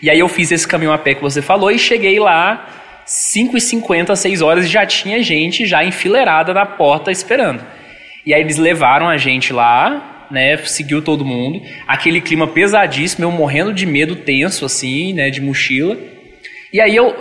E 0.02 0.10
aí 0.10 0.18
eu 0.18 0.28
fiz 0.28 0.50
esse 0.50 0.66
caminho 0.66 0.92
a 0.92 0.98
pé 0.98 1.14
que 1.14 1.22
você 1.22 1.40
falou 1.40 1.70
e 1.70 1.78
cheguei 1.78 2.18
lá 2.18 2.81
5 3.04 3.56
e 3.56 3.60
50, 3.60 4.14
6 4.14 4.42
horas 4.42 4.68
já 4.68 4.86
tinha 4.86 5.22
gente 5.22 5.66
já 5.66 5.84
enfileirada 5.84 6.54
na 6.54 6.64
porta 6.64 7.10
esperando. 7.10 7.64
E 8.24 8.32
aí 8.32 8.40
eles 8.40 8.56
levaram 8.56 9.08
a 9.08 9.16
gente 9.16 9.52
lá, 9.52 10.26
né? 10.30 10.56
Seguiu 10.58 11.02
todo 11.02 11.24
mundo. 11.24 11.60
Aquele 11.86 12.20
clima 12.20 12.46
pesadíssimo, 12.46 13.24
eu 13.24 13.30
morrendo 13.30 13.72
de 13.72 13.84
medo, 13.84 14.16
tenso, 14.16 14.64
assim, 14.64 15.12
né? 15.12 15.28
De 15.28 15.40
mochila. 15.40 15.96
E 16.72 16.80
aí 16.80 16.96
eu. 16.96 17.14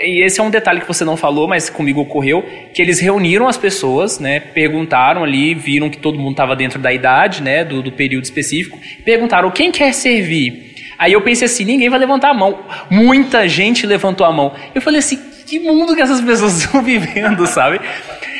E 0.00 0.24
esse 0.24 0.40
é 0.40 0.42
um 0.42 0.50
detalhe 0.50 0.80
que 0.80 0.86
você 0.86 1.04
não 1.04 1.16
falou, 1.16 1.48
mas 1.48 1.68
comigo 1.68 2.00
ocorreu, 2.00 2.44
que 2.72 2.80
eles 2.80 3.00
reuniram 3.00 3.48
as 3.48 3.56
pessoas, 3.56 4.20
né? 4.20 4.38
Perguntaram 4.38 5.24
ali, 5.24 5.54
viram 5.54 5.90
que 5.90 5.98
todo 5.98 6.18
mundo 6.18 6.32
estava 6.32 6.54
dentro 6.54 6.78
da 6.78 6.92
idade, 6.92 7.42
né? 7.42 7.64
Do, 7.64 7.82
do 7.82 7.90
período 7.90 8.24
específico. 8.24 8.78
Perguntaram 9.04 9.50
quem 9.50 9.72
quer 9.72 9.92
servir. 9.92 10.71
Aí 11.02 11.14
eu 11.14 11.20
pensei 11.20 11.46
assim, 11.46 11.64
ninguém 11.64 11.88
vai 11.88 11.98
levantar 11.98 12.30
a 12.30 12.34
mão. 12.34 12.60
Muita 12.88 13.48
gente 13.48 13.84
levantou 13.84 14.24
a 14.24 14.30
mão. 14.30 14.54
Eu 14.72 14.80
falei 14.80 15.00
assim, 15.00 15.18
que 15.44 15.58
mundo 15.58 15.96
que 15.96 16.00
essas 16.00 16.20
pessoas 16.20 16.58
estão 16.62 16.80
vivendo, 16.80 17.44
sabe? 17.44 17.80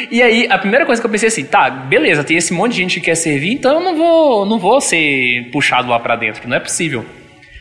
E 0.08 0.22
aí, 0.22 0.46
a 0.48 0.56
primeira 0.56 0.86
coisa 0.86 1.02
que 1.02 1.06
eu 1.06 1.10
pensei 1.10 1.26
assim, 1.26 1.44
tá, 1.44 1.68
beleza, 1.68 2.22
tem 2.22 2.36
esse 2.36 2.52
monte 2.52 2.74
de 2.74 2.78
gente 2.78 3.00
que 3.00 3.06
quer 3.06 3.16
servir, 3.16 3.52
então 3.54 3.74
eu 3.74 3.80
não 3.80 3.96
vou, 3.96 4.46
não 4.46 4.60
vou 4.60 4.80
ser 4.80 5.50
puxado 5.50 5.88
lá 5.88 5.98
para 5.98 6.14
dentro, 6.14 6.40
que 6.40 6.46
não 6.46 6.56
é 6.56 6.60
possível. 6.60 7.04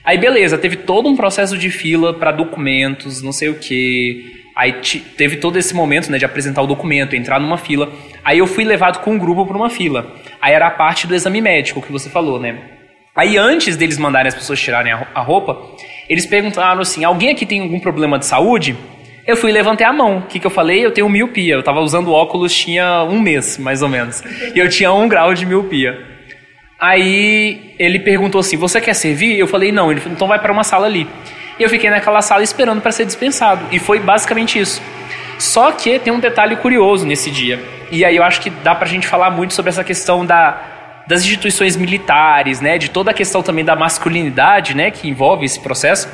Aí, 0.05 0.19
beleza, 0.19 0.55
teve 0.55 0.75
todo 0.75 1.09
um 1.09 1.15
processo 1.15 1.57
de 1.57 1.71
fila 1.71 2.13
para 2.13 2.31
documentos, 2.31 3.23
não 3.23 3.31
sei 3.31 3.49
o 3.49 3.55
que. 3.55 4.43
Aí 4.55 4.81
teve 5.17 5.37
todo 5.37 5.57
esse 5.57 5.73
momento, 5.73 6.11
né, 6.11 6.19
de 6.19 6.25
apresentar 6.25 6.61
o 6.61 6.67
documento, 6.67 7.15
entrar 7.15 7.39
numa 7.39 7.57
fila. 7.57 7.91
Aí 8.23 8.37
eu 8.37 8.45
fui 8.45 8.63
levado 8.63 8.99
com 8.99 9.13
um 9.13 9.17
grupo 9.17 9.47
para 9.47 9.57
uma 9.57 9.71
fila. 9.71 10.13
Aí 10.39 10.53
era 10.53 10.67
a 10.67 10.71
parte 10.71 11.07
do 11.07 11.15
exame 11.15 11.41
médico 11.41 11.81
que 11.81 11.91
você 11.91 12.07
falou, 12.07 12.39
né? 12.39 12.80
Aí 13.15 13.37
antes 13.37 13.75
deles 13.75 13.97
mandarem 13.97 14.29
as 14.29 14.35
pessoas 14.35 14.59
tirarem 14.59 14.93
a 14.93 15.21
roupa, 15.21 15.57
eles 16.07 16.25
perguntaram 16.25 16.81
assim: 16.81 17.03
alguém 17.03 17.29
aqui 17.31 17.45
tem 17.45 17.61
algum 17.61 17.79
problema 17.79 18.17
de 18.17 18.25
saúde? 18.25 18.75
Eu 19.27 19.35
fui 19.35 19.51
e 19.51 19.53
levantei 19.53 19.85
a 19.85 19.93
mão. 19.93 20.17
O 20.17 20.21
que, 20.23 20.39
que 20.39 20.47
eu 20.47 20.51
falei? 20.51 20.83
Eu 20.83 20.91
tenho 20.91 21.07
miopia. 21.07 21.53
Eu 21.53 21.63
tava 21.63 21.79
usando 21.79 22.11
óculos 22.11 22.53
tinha 22.53 23.03
um 23.03 23.19
mês, 23.19 23.57
mais 23.57 23.81
ou 23.81 23.89
menos. 23.89 24.23
E 24.55 24.57
eu 24.57 24.67
tinha 24.67 24.91
um 24.91 25.07
grau 25.07 25.33
de 25.33 25.45
miopia. 25.45 25.99
Aí 26.79 27.75
ele 27.77 27.99
perguntou 27.99 28.39
assim: 28.39 28.57
Você 28.57 28.79
quer 28.81 28.93
servir? 28.93 29.37
Eu 29.37 29.47
falei: 29.47 29.71
Não. 29.71 29.91
Ele 29.91 29.99
falou: 29.99 30.15
Então 30.15 30.27
vai 30.27 30.39
para 30.39 30.51
uma 30.51 30.63
sala 30.63 30.87
ali. 30.87 31.07
E 31.59 31.63
eu 31.63 31.69
fiquei 31.69 31.89
naquela 31.89 32.21
sala 32.21 32.43
esperando 32.43 32.81
para 32.81 32.91
ser 32.91 33.05
dispensado. 33.05 33.65
E 33.71 33.77
foi 33.77 33.99
basicamente 33.99 34.57
isso. 34.57 34.81
Só 35.37 35.71
que 35.71 35.99
tem 35.99 36.11
um 36.13 36.19
detalhe 36.19 36.55
curioso 36.55 37.05
nesse 37.05 37.29
dia. 37.29 37.59
E 37.91 38.05
aí 38.05 38.15
eu 38.15 38.23
acho 38.23 38.41
que 38.41 38.49
dá 38.49 38.73
pra 38.73 38.87
gente 38.87 39.05
falar 39.05 39.29
muito 39.29 39.53
sobre 39.53 39.69
essa 39.69 39.83
questão 39.83 40.25
da, 40.25 40.70
das 41.11 41.23
instituições 41.23 41.75
militares, 41.75 42.61
né? 42.61 42.77
De 42.77 42.89
toda 42.89 43.11
a 43.11 43.13
questão 43.13 43.43
também 43.43 43.65
da 43.65 43.75
masculinidade, 43.75 44.73
né? 44.73 44.89
Que 44.89 45.09
envolve 45.09 45.45
esse 45.45 45.59
processo 45.59 46.09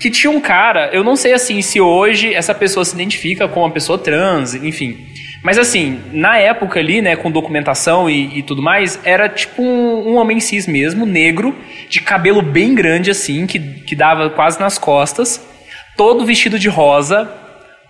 que 0.00 0.10
tinha 0.10 0.30
um 0.30 0.40
cara, 0.40 0.90
eu 0.92 1.04
não 1.04 1.14
sei 1.14 1.32
assim 1.32 1.62
se 1.62 1.80
hoje 1.80 2.34
essa 2.34 2.52
pessoa 2.52 2.84
se 2.84 2.92
identifica 2.92 3.46
com 3.46 3.60
uma 3.60 3.70
pessoa 3.70 3.96
trans, 3.96 4.52
enfim. 4.52 5.06
Mas 5.44 5.58
assim, 5.58 6.00
na 6.12 6.38
época 6.38 6.80
ali, 6.80 7.00
né, 7.00 7.14
com 7.14 7.30
documentação 7.30 8.10
e, 8.10 8.38
e 8.38 8.42
tudo 8.42 8.60
mais, 8.60 8.98
era 9.04 9.28
tipo 9.28 9.62
um, 9.62 10.08
um, 10.08 10.16
homem 10.16 10.40
cis 10.40 10.66
mesmo, 10.66 11.06
negro, 11.06 11.54
de 11.88 12.00
cabelo 12.00 12.42
bem 12.42 12.74
grande 12.74 13.12
assim, 13.12 13.46
que, 13.46 13.60
que 13.60 13.94
dava 13.94 14.28
quase 14.30 14.58
nas 14.58 14.76
costas, 14.76 15.40
todo 15.96 16.24
vestido 16.24 16.58
de 16.58 16.68
rosa, 16.68 17.30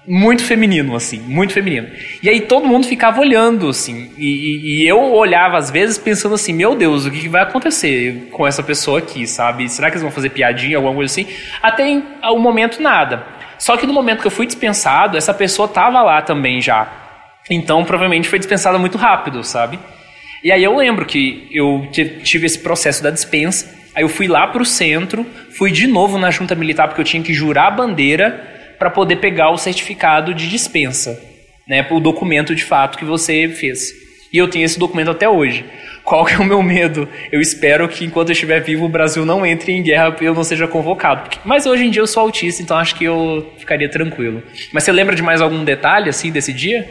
muito 0.06 0.44
feminino, 0.44 0.97
assim, 0.97 1.21
muito 1.21 1.52
feminino. 1.52 1.88
E 2.23 2.28
aí 2.28 2.40
todo 2.40 2.66
mundo 2.66 2.87
ficava 2.87 3.21
olhando, 3.21 3.68
assim, 3.68 4.11
e, 4.18 4.82
e, 4.82 4.88
eu 4.88 5.00
olhava 5.00 5.56
às 5.56 5.71
vezes 5.71 5.97
pensando 5.97 6.35
assim, 6.35 6.52
meu 6.52 6.75
Deus, 6.75 7.06
o 7.06 7.11
que 7.11 7.28
vai 7.28 7.42
acontecer 7.42 8.28
com 8.32 8.47
essa 8.47 8.62
pessoa 8.62 8.99
aqui, 8.99 9.26
sabe? 9.26 9.68
Será 9.68 9.88
que 9.88 9.94
eles 9.94 10.02
vão 10.02 10.11
fazer 10.11 10.30
piadinha, 10.30 10.76
alguma 10.76 10.94
coisa 10.94 11.12
assim? 11.12 11.26
Até 11.62 12.02
um 12.25 12.38
momento 12.38 12.82
nada. 12.82 13.25
Só 13.59 13.76
que 13.76 13.87
no 13.87 13.92
momento 13.92 14.21
que 14.21 14.26
eu 14.26 14.30
fui 14.30 14.44
dispensado, 14.44 15.16
essa 15.16 15.32
pessoa 15.32 15.68
tava 15.68 16.02
lá 16.02 16.21
também 16.21 16.61
já. 16.61 16.90
Então 17.49 17.85
provavelmente 17.85 18.28
foi 18.28 18.38
dispensada 18.38 18.78
muito 18.78 18.99
rápido, 18.99 19.44
sabe? 19.44 19.78
E 20.42 20.50
aí 20.50 20.64
eu 20.64 20.76
lembro 20.76 21.06
que 21.06 21.49
eu 21.52 21.88
tive 22.25 22.47
esse 22.47 22.59
processo 22.59 23.00
da 23.00 23.11
dispensa, 23.11 23.73
aí 23.94 24.02
eu 24.02 24.09
fui 24.09 24.26
lá 24.26 24.49
pro 24.49 24.64
centro, 24.64 25.25
fui 25.56 25.71
de 25.71 25.87
novo 25.87 26.18
na 26.18 26.32
junta 26.32 26.56
militar 26.56 26.88
porque 26.88 27.00
eu 27.00 27.04
tinha 27.04 27.23
que 27.23 27.32
jurar 27.32 27.68
a 27.68 27.71
bandeira 27.71 28.51
para 28.82 28.90
poder 28.90 29.16
pegar 29.16 29.50
o 29.50 29.56
certificado 29.56 30.34
de 30.34 30.48
dispensa, 30.48 31.16
né, 31.68 31.86
o 31.88 32.00
documento 32.00 32.52
de 32.52 32.64
fato 32.64 32.98
que 32.98 33.04
você 33.04 33.48
fez. 33.48 33.92
E 34.32 34.38
eu 34.38 34.48
tenho 34.48 34.64
esse 34.64 34.76
documento 34.76 35.12
até 35.12 35.28
hoje. 35.28 35.64
Qual 36.02 36.24
que 36.24 36.34
é 36.34 36.38
o 36.38 36.44
meu 36.44 36.60
medo? 36.60 37.08
Eu 37.30 37.40
espero 37.40 37.88
que 37.88 38.04
enquanto 38.04 38.30
eu 38.30 38.32
estiver 38.32 38.58
vivo 38.58 38.84
o 38.84 38.88
Brasil 38.88 39.24
não 39.24 39.46
entre 39.46 39.70
em 39.70 39.84
guerra 39.84 40.16
e 40.20 40.24
eu 40.24 40.34
não 40.34 40.42
seja 40.42 40.66
convocado. 40.66 41.30
Mas 41.44 41.64
hoje 41.64 41.84
em 41.84 41.90
dia 41.90 42.02
eu 42.02 42.08
sou 42.08 42.24
autista, 42.24 42.60
então 42.60 42.76
acho 42.76 42.96
que 42.96 43.04
eu 43.04 43.52
ficaria 43.56 43.88
tranquilo. 43.88 44.42
Mas 44.72 44.82
você 44.82 44.90
lembra 44.90 45.14
de 45.14 45.22
mais 45.22 45.40
algum 45.40 45.62
detalhe 45.62 46.08
assim 46.08 46.32
desse 46.32 46.52
dia? 46.52 46.84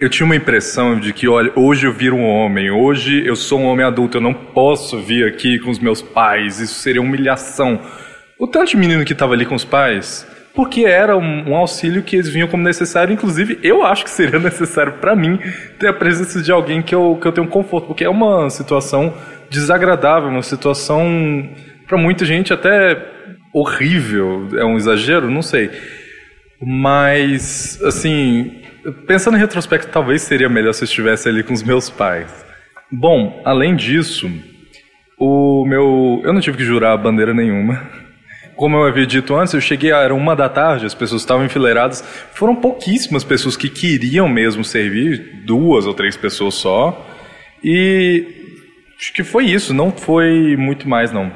Eu 0.00 0.08
tinha 0.08 0.24
uma 0.24 0.36
impressão 0.36 0.98
de 0.98 1.12
que, 1.12 1.28
olha, 1.28 1.52
hoje 1.54 1.86
eu 1.86 1.92
viro 1.92 2.16
um 2.16 2.24
homem, 2.24 2.70
hoje 2.70 3.22
eu 3.26 3.36
sou 3.36 3.60
um 3.60 3.66
homem 3.66 3.84
adulto, 3.84 4.16
eu 4.16 4.22
não 4.22 4.32
posso 4.32 4.98
vir 4.98 5.26
aqui 5.26 5.58
com 5.58 5.70
os 5.70 5.78
meus 5.78 6.00
pais, 6.00 6.58
isso 6.58 6.76
seria 6.76 7.02
humilhação. 7.02 7.82
O 8.40 8.46
tanto 8.46 8.70
de 8.70 8.78
menino 8.78 9.04
que 9.04 9.12
estava 9.12 9.34
ali 9.34 9.44
com 9.44 9.54
os 9.54 9.64
pais, 9.64 10.26
porque 10.54 10.84
era 10.84 11.16
um, 11.16 11.50
um, 11.50 11.56
auxílio 11.56 12.02
que 12.02 12.14
eles 12.14 12.28
vinham 12.28 12.46
como 12.46 12.62
necessário. 12.62 13.12
Inclusive, 13.12 13.58
eu 13.62 13.84
acho 13.84 14.04
que 14.04 14.10
seria 14.10 14.38
necessário 14.40 14.94
para 14.94 15.16
mim 15.16 15.38
ter 15.78 15.88
a 15.88 15.92
presença 15.92 16.40
de 16.40 16.52
alguém 16.52 16.80
que 16.80 16.94
eu, 16.94 17.18
que 17.20 17.26
eu 17.26 17.32
tenho 17.32 17.48
conforto, 17.48 17.88
porque 17.88 18.04
é 18.04 18.08
uma 18.08 18.48
situação 18.48 19.12
desagradável, 19.50 20.28
uma 20.28 20.42
situação 20.42 21.50
para 21.86 21.98
muita 21.98 22.24
gente 22.24 22.52
até 22.52 22.96
horrível. 23.52 24.48
É 24.54 24.64
um 24.64 24.76
exagero? 24.76 25.28
Não 25.28 25.42
sei. 25.42 25.70
Mas, 26.62 27.80
assim, 27.82 28.62
pensando 29.08 29.36
em 29.36 29.40
retrospecto, 29.40 29.90
talvez 29.90 30.22
seria 30.22 30.48
melhor 30.48 30.72
se 30.72 30.84
eu 30.84 30.86
estivesse 30.86 31.28
ali 31.28 31.42
com 31.42 31.52
os 31.52 31.64
meus 31.64 31.90
pais. 31.90 32.44
Bom, 32.92 33.42
além 33.44 33.74
disso, 33.74 34.30
o 35.18 35.64
meu. 35.66 36.22
Eu 36.24 36.32
não 36.32 36.40
tive 36.40 36.58
que 36.58 36.64
jurar 36.64 36.96
bandeira 36.96 37.34
nenhuma 37.34 38.03
como 38.56 38.76
eu 38.76 38.84
havia 38.84 39.06
dito 39.06 39.34
antes, 39.34 39.54
eu 39.54 39.60
cheguei, 39.60 39.90
era 39.90 40.14
uma 40.14 40.34
da 40.34 40.48
tarde, 40.48 40.86
as 40.86 40.94
pessoas 40.94 41.22
estavam 41.22 41.44
enfileiradas. 41.44 42.02
Foram 42.32 42.54
pouquíssimas 42.54 43.24
pessoas 43.24 43.56
que 43.56 43.68
queriam 43.68 44.28
mesmo 44.28 44.64
servir, 44.64 45.42
duas 45.44 45.86
ou 45.86 45.94
três 45.94 46.16
pessoas 46.16 46.54
só. 46.54 47.06
E 47.62 48.26
acho 48.98 49.12
que 49.12 49.24
foi 49.24 49.46
isso, 49.46 49.72
não 49.74 49.90
foi 49.90 50.56
muito 50.56 50.88
mais 50.88 51.10
não. 51.10 51.32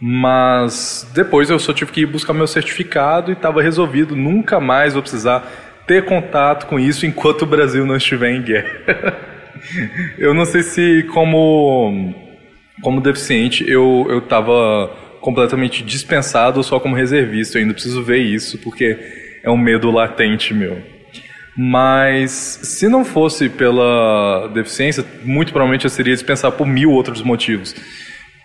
Mas 0.00 1.10
depois 1.14 1.48
eu 1.48 1.58
só 1.58 1.72
tive 1.72 1.90
que 1.90 2.00
ir 2.02 2.06
buscar 2.06 2.34
meu 2.34 2.46
certificado 2.46 3.30
e 3.30 3.34
estava 3.34 3.62
resolvido, 3.62 4.14
nunca 4.14 4.60
mais 4.60 4.92
vou 4.92 5.02
precisar 5.02 5.50
ter 5.86 6.04
contato 6.04 6.66
com 6.66 6.78
isso 6.78 7.06
enquanto 7.06 7.42
o 7.42 7.46
Brasil 7.46 7.86
não 7.86 7.96
estiver 7.96 8.30
em 8.30 8.42
guerra. 8.42 9.16
eu 10.18 10.34
não 10.34 10.44
sei 10.44 10.62
se 10.62 11.02
como 11.14 12.14
como 12.82 13.00
deficiente 13.00 13.64
eu 13.66 14.06
eu 14.10 14.20
tava 14.20 14.94
completamente 15.20 15.82
dispensado 15.82 16.62
só 16.62 16.78
como 16.78 16.94
reservista. 16.94 17.58
Eu 17.58 17.62
ainda 17.62 17.74
preciso 17.74 18.02
ver 18.02 18.18
isso 18.18 18.58
porque 18.58 18.98
é 19.42 19.50
um 19.50 19.56
medo 19.56 19.90
latente 19.90 20.52
meu. 20.52 20.82
Mas 21.56 22.30
se 22.30 22.86
não 22.88 23.04
fosse 23.04 23.48
pela 23.48 24.48
deficiência, 24.52 25.04
muito 25.24 25.52
provavelmente 25.52 25.84
eu 25.84 25.90
seria 25.90 26.12
dispensado 26.12 26.54
por 26.56 26.66
mil 26.66 26.90
outros 26.90 27.22
motivos. 27.22 27.74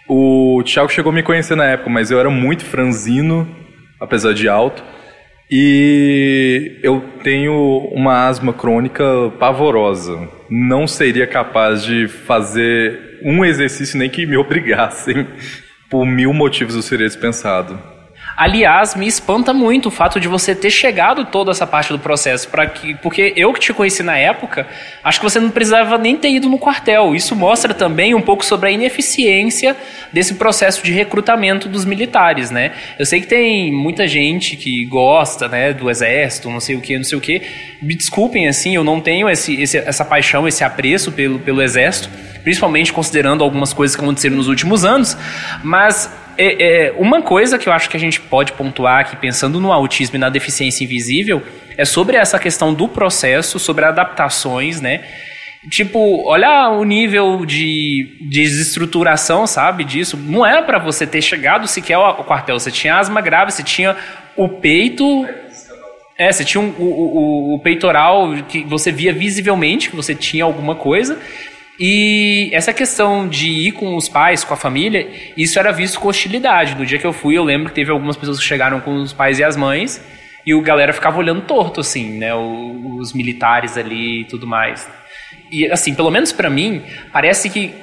O 0.07 0.63
Thiago 0.63 0.89
chegou 0.89 1.11
a 1.11 1.15
me 1.15 1.23
conhecer 1.23 1.55
na 1.55 1.65
época, 1.65 1.89
mas 1.89 2.09
eu 2.09 2.19
era 2.19 2.29
muito 2.29 2.63
franzino, 2.63 3.47
apesar 3.99 4.33
de 4.33 4.47
alto. 4.47 4.83
E 5.49 6.79
eu 6.81 7.03
tenho 7.23 7.89
uma 7.93 8.27
asma 8.27 8.53
crônica 8.53 9.03
pavorosa. 9.37 10.29
Não 10.49 10.87
seria 10.87 11.27
capaz 11.27 11.83
de 11.83 12.07
fazer 12.07 13.19
um 13.23 13.43
exercício 13.43 13.99
nem 13.99 14.09
que 14.09 14.25
me 14.25 14.37
obrigassem. 14.37 15.27
Por 15.91 16.05
mil 16.05 16.33
motivos 16.33 16.73
eu 16.73 16.81
seria 16.81 17.05
dispensado. 17.05 17.77
Aliás, 18.37 18.95
me 18.95 19.05
espanta 19.05 19.53
muito 19.53 19.87
o 19.87 19.91
fato 19.91 20.19
de 20.19 20.27
você 20.27 20.55
ter 20.55 20.71
chegado 20.71 21.25
toda 21.25 21.51
essa 21.51 21.67
parte 21.67 21.91
do 21.91 21.99
processo, 21.99 22.47
para 22.47 22.65
que, 22.65 22.95
porque 22.95 23.33
eu 23.35 23.51
que 23.51 23.59
te 23.59 23.73
conheci 23.73 24.01
na 24.01 24.17
época, 24.17 24.65
acho 25.03 25.19
que 25.19 25.23
você 25.23 25.39
não 25.39 25.51
precisava 25.51 25.97
nem 25.97 26.15
ter 26.15 26.29
ido 26.29 26.47
no 26.47 26.57
quartel. 26.57 27.13
Isso 27.13 27.35
mostra 27.35 27.73
também 27.73 28.15
um 28.15 28.21
pouco 28.21 28.45
sobre 28.45 28.69
a 28.69 28.71
ineficiência 28.71 29.75
desse 30.13 30.35
processo 30.35 30.81
de 30.81 30.93
recrutamento 30.93 31.67
dos 31.67 31.83
militares, 31.83 32.49
né? 32.49 32.71
Eu 32.97 33.05
sei 33.05 33.19
que 33.19 33.27
tem 33.27 33.71
muita 33.71 34.07
gente 34.07 34.55
que 34.55 34.85
gosta, 34.85 35.49
né, 35.49 35.73
do 35.73 35.89
exército, 35.89 36.49
não 36.49 36.61
sei 36.61 36.75
o 36.77 36.81
que, 36.81 36.97
não 36.97 37.03
sei 37.03 37.17
o 37.17 37.21
que. 37.21 37.41
Me 37.81 37.95
desculpem, 37.95 38.47
assim, 38.47 38.75
eu 38.75 38.83
não 38.83 39.01
tenho 39.01 39.29
esse, 39.29 39.61
esse, 39.61 39.77
essa 39.77 40.05
paixão, 40.05 40.47
esse 40.47 40.63
apreço 40.63 41.11
pelo, 41.11 41.37
pelo 41.39 41.61
exército, 41.61 42.09
principalmente 42.43 42.91
considerando 42.91 43.43
algumas 43.43 43.73
coisas 43.73 43.95
que 43.95 44.01
aconteceram 44.01 44.35
nos 44.35 44.47
últimos 44.47 44.83
anos, 44.83 45.17
mas 45.63 46.11
é, 46.37 46.87
é, 46.87 46.93
uma 46.97 47.21
coisa 47.21 47.57
que 47.57 47.67
eu 47.67 47.73
acho 47.73 47.89
que 47.89 47.97
a 47.97 47.99
gente 47.99 48.19
pode 48.19 48.53
pontuar 48.53 49.01
aqui, 49.01 49.15
pensando 49.15 49.59
no 49.59 49.71
autismo 49.71 50.15
e 50.15 50.19
na 50.19 50.29
deficiência 50.29 50.83
invisível, 50.83 51.41
é 51.77 51.85
sobre 51.85 52.17
essa 52.17 52.39
questão 52.39 52.73
do 52.73 52.87
processo, 52.87 53.59
sobre 53.59 53.85
adaptações, 53.85 54.81
né? 54.81 55.03
Tipo, 55.69 56.27
olha 56.27 56.69
o 56.69 56.83
nível 56.83 57.45
de, 57.45 58.17
de 58.19 58.41
desestruturação, 58.41 59.45
sabe, 59.45 59.83
disso. 59.83 60.17
Não 60.17 60.43
era 60.43 60.63
para 60.63 60.79
você 60.79 61.05
ter 61.05 61.21
chegado 61.21 61.67
sequer 61.67 61.93
ao 61.93 62.23
quartel. 62.23 62.59
Você 62.59 62.71
tinha 62.71 62.97
asma 62.97 63.21
grave, 63.21 63.51
você 63.51 63.63
tinha 63.63 63.95
o 64.35 64.49
peito... 64.49 65.27
É, 66.17 66.31
você 66.31 66.43
tinha 66.43 66.61
um, 66.61 66.69
o, 66.77 66.83
o, 66.83 67.55
o 67.55 67.59
peitoral 67.59 68.33
que 68.47 68.63
você 68.63 68.91
via 68.91 69.11
visivelmente 69.11 69.89
que 69.89 69.95
você 69.95 70.13
tinha 70.13 70.43
alguma 70.43 70.75
coisa. 70.75 71.19
E 71.83 72.51
essa 72.53 72.71
questão 72.71 73.27
de 73.27 73.49
ir 73.49 73.71
com 73.71 73.95
os 73.95 74.07
pais, 74.07 74.43
com 74.43 74.53
a 74.53 74.57
família, 74.57 75.09
isso 75.35 75.57
era 75.57 75.71
visto 75.71 75.99
com 75.99 76.09
hostilidade. 76.09 76.75
No 76.75 76.85
dia 76.85 76.99
que 76.99 77.07
eu 77.07 77.11
fui, 77.11 77.35
eu 77.35 77.43
lembro 77.43 77.69
que 77.69 77.73
teve 77.73 77.89
algumas 77.89 78.15
pessoas 78.15 78.37
que 78.37 78.45
chegaram 78.45 78.79
com 78.79 79.01
os 79.01 79.11
pais 79.11 79.39
e 79.39 79.43
as 79.43 79.57
mães, 79.57 79.99
e 80.45 80.53
o 80.53 80.61
galera 80.61 80.93
ficava 80.93 81.17
olhando 81.17 81.41
torto, 81.41 81.79
assim, 81.79 82.19
né? 82.19 82.35
Os 82.35 83.13
militares 83.13 83.77
ali 83.77 84.21
e 84.21 84.25
tudo 84.25 84.45
mais. 84.45 84.87
E, 85.51 85.65
assim, 85.71 85.95
pelo 85.95 86.11
menos 86.11 86.31
para 86.31 86.51
mim, 86.51 86.83
parece 87.11 87.49
que 87.49 87.73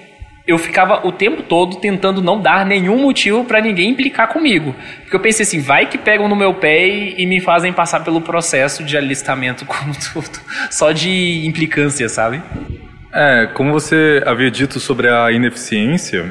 eu 0.46 0.58
ficava 0.58 1.04
o 1.04 1.10
tempo 1.10 1.42
todo 1.42 1.80
tentando 1.80 2.22
não 2.22 2.40
dar 2.40 2.64
nenhum 2.64 3.02
motivo 3.02 3.44
para 3.44 3.60
ninguém 3.60 3.90
implicar 3.90 4.28
comigo. 4.28 4.76
Porque 5.00 5.16
eu 5.16 5.20
pensei 5.20 5.42
assim, 5.42 5.60
vai 5.60 5.86
que 5.86 5.98
pegam 5.98 6.28
no 6.28 6.36
meu 6.36 6.54
pé 6.54 6.86
e, 6.86 7.22
e, 7.22 7.26
me 7.26 7.40
fazem 7.40 7.72
passar 7.72 8.04
pelo 8.04 8.20
processo 8.20 8.84
de 8.84 8.96
alistamento 8.96 9.66
como 9.66 9.92
tudo, 9.92 10.38
só 10.70 10.92
de 10.92 11.44
implicância, 11.44 12.08
sabe? 12.08 12.40
É, 13.12 13.46
como 13.54 13.72
você 13.72 14.22
havia 14.26 14.50
dito 14.50 14.78
sobre 14.78 15.08
a 15.08 15.32
ineficiência, 15.32 16.30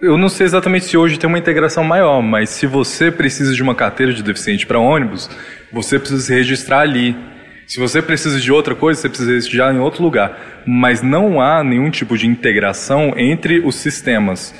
eu 0.00 0.16
não 0.16 0.30
sei 0.30 0.46
exatamente 0.46 0.86
se 0.86 0.96
hoje 0.96 1.18
tem 1.18 1.28
uma 1.28 1.38
integração 1.38 1.84
maior, 1.84 2.22
mas 2.22 2.48
se 2.48 2.66
você 2.66 3.10
precisa 3.10 3.54
de 3.54 3.62
uma 3.62 3.74
carteira 3.74 4.14
de 4.14 4.22
deficiente 4.22 4.66
para 4.66 4.78
ônibus, 4.78 5.28
você 5.70 5.98
precisa 5.98 6.22
se 6.22 6.34
registrar 6.34 6.80
ali. 6.80 7.14
Se 7.66 7.78
você 7.78 8.00
precisa 8.00 8.40
de 8.40 8.50
outra 8.50 8.74
coisa, 8.74 9.00
você 9.00 9.08
precisa 9.08 9.30
registrar 9.30 9.74
em 9.74 9.78
outro 9.78 10.02
lugar. 10.02 10.62
Mas 10.66 11.02
não 11.02 11.40
há 11.40 11.62
nenhum 11.62 11.90
tipo 11.90 12.16
de 12.16 12.26
integração 12.26 13.12
entre 13.16 13.60
os 13.60 13.74
sistemas. 13.74 14.54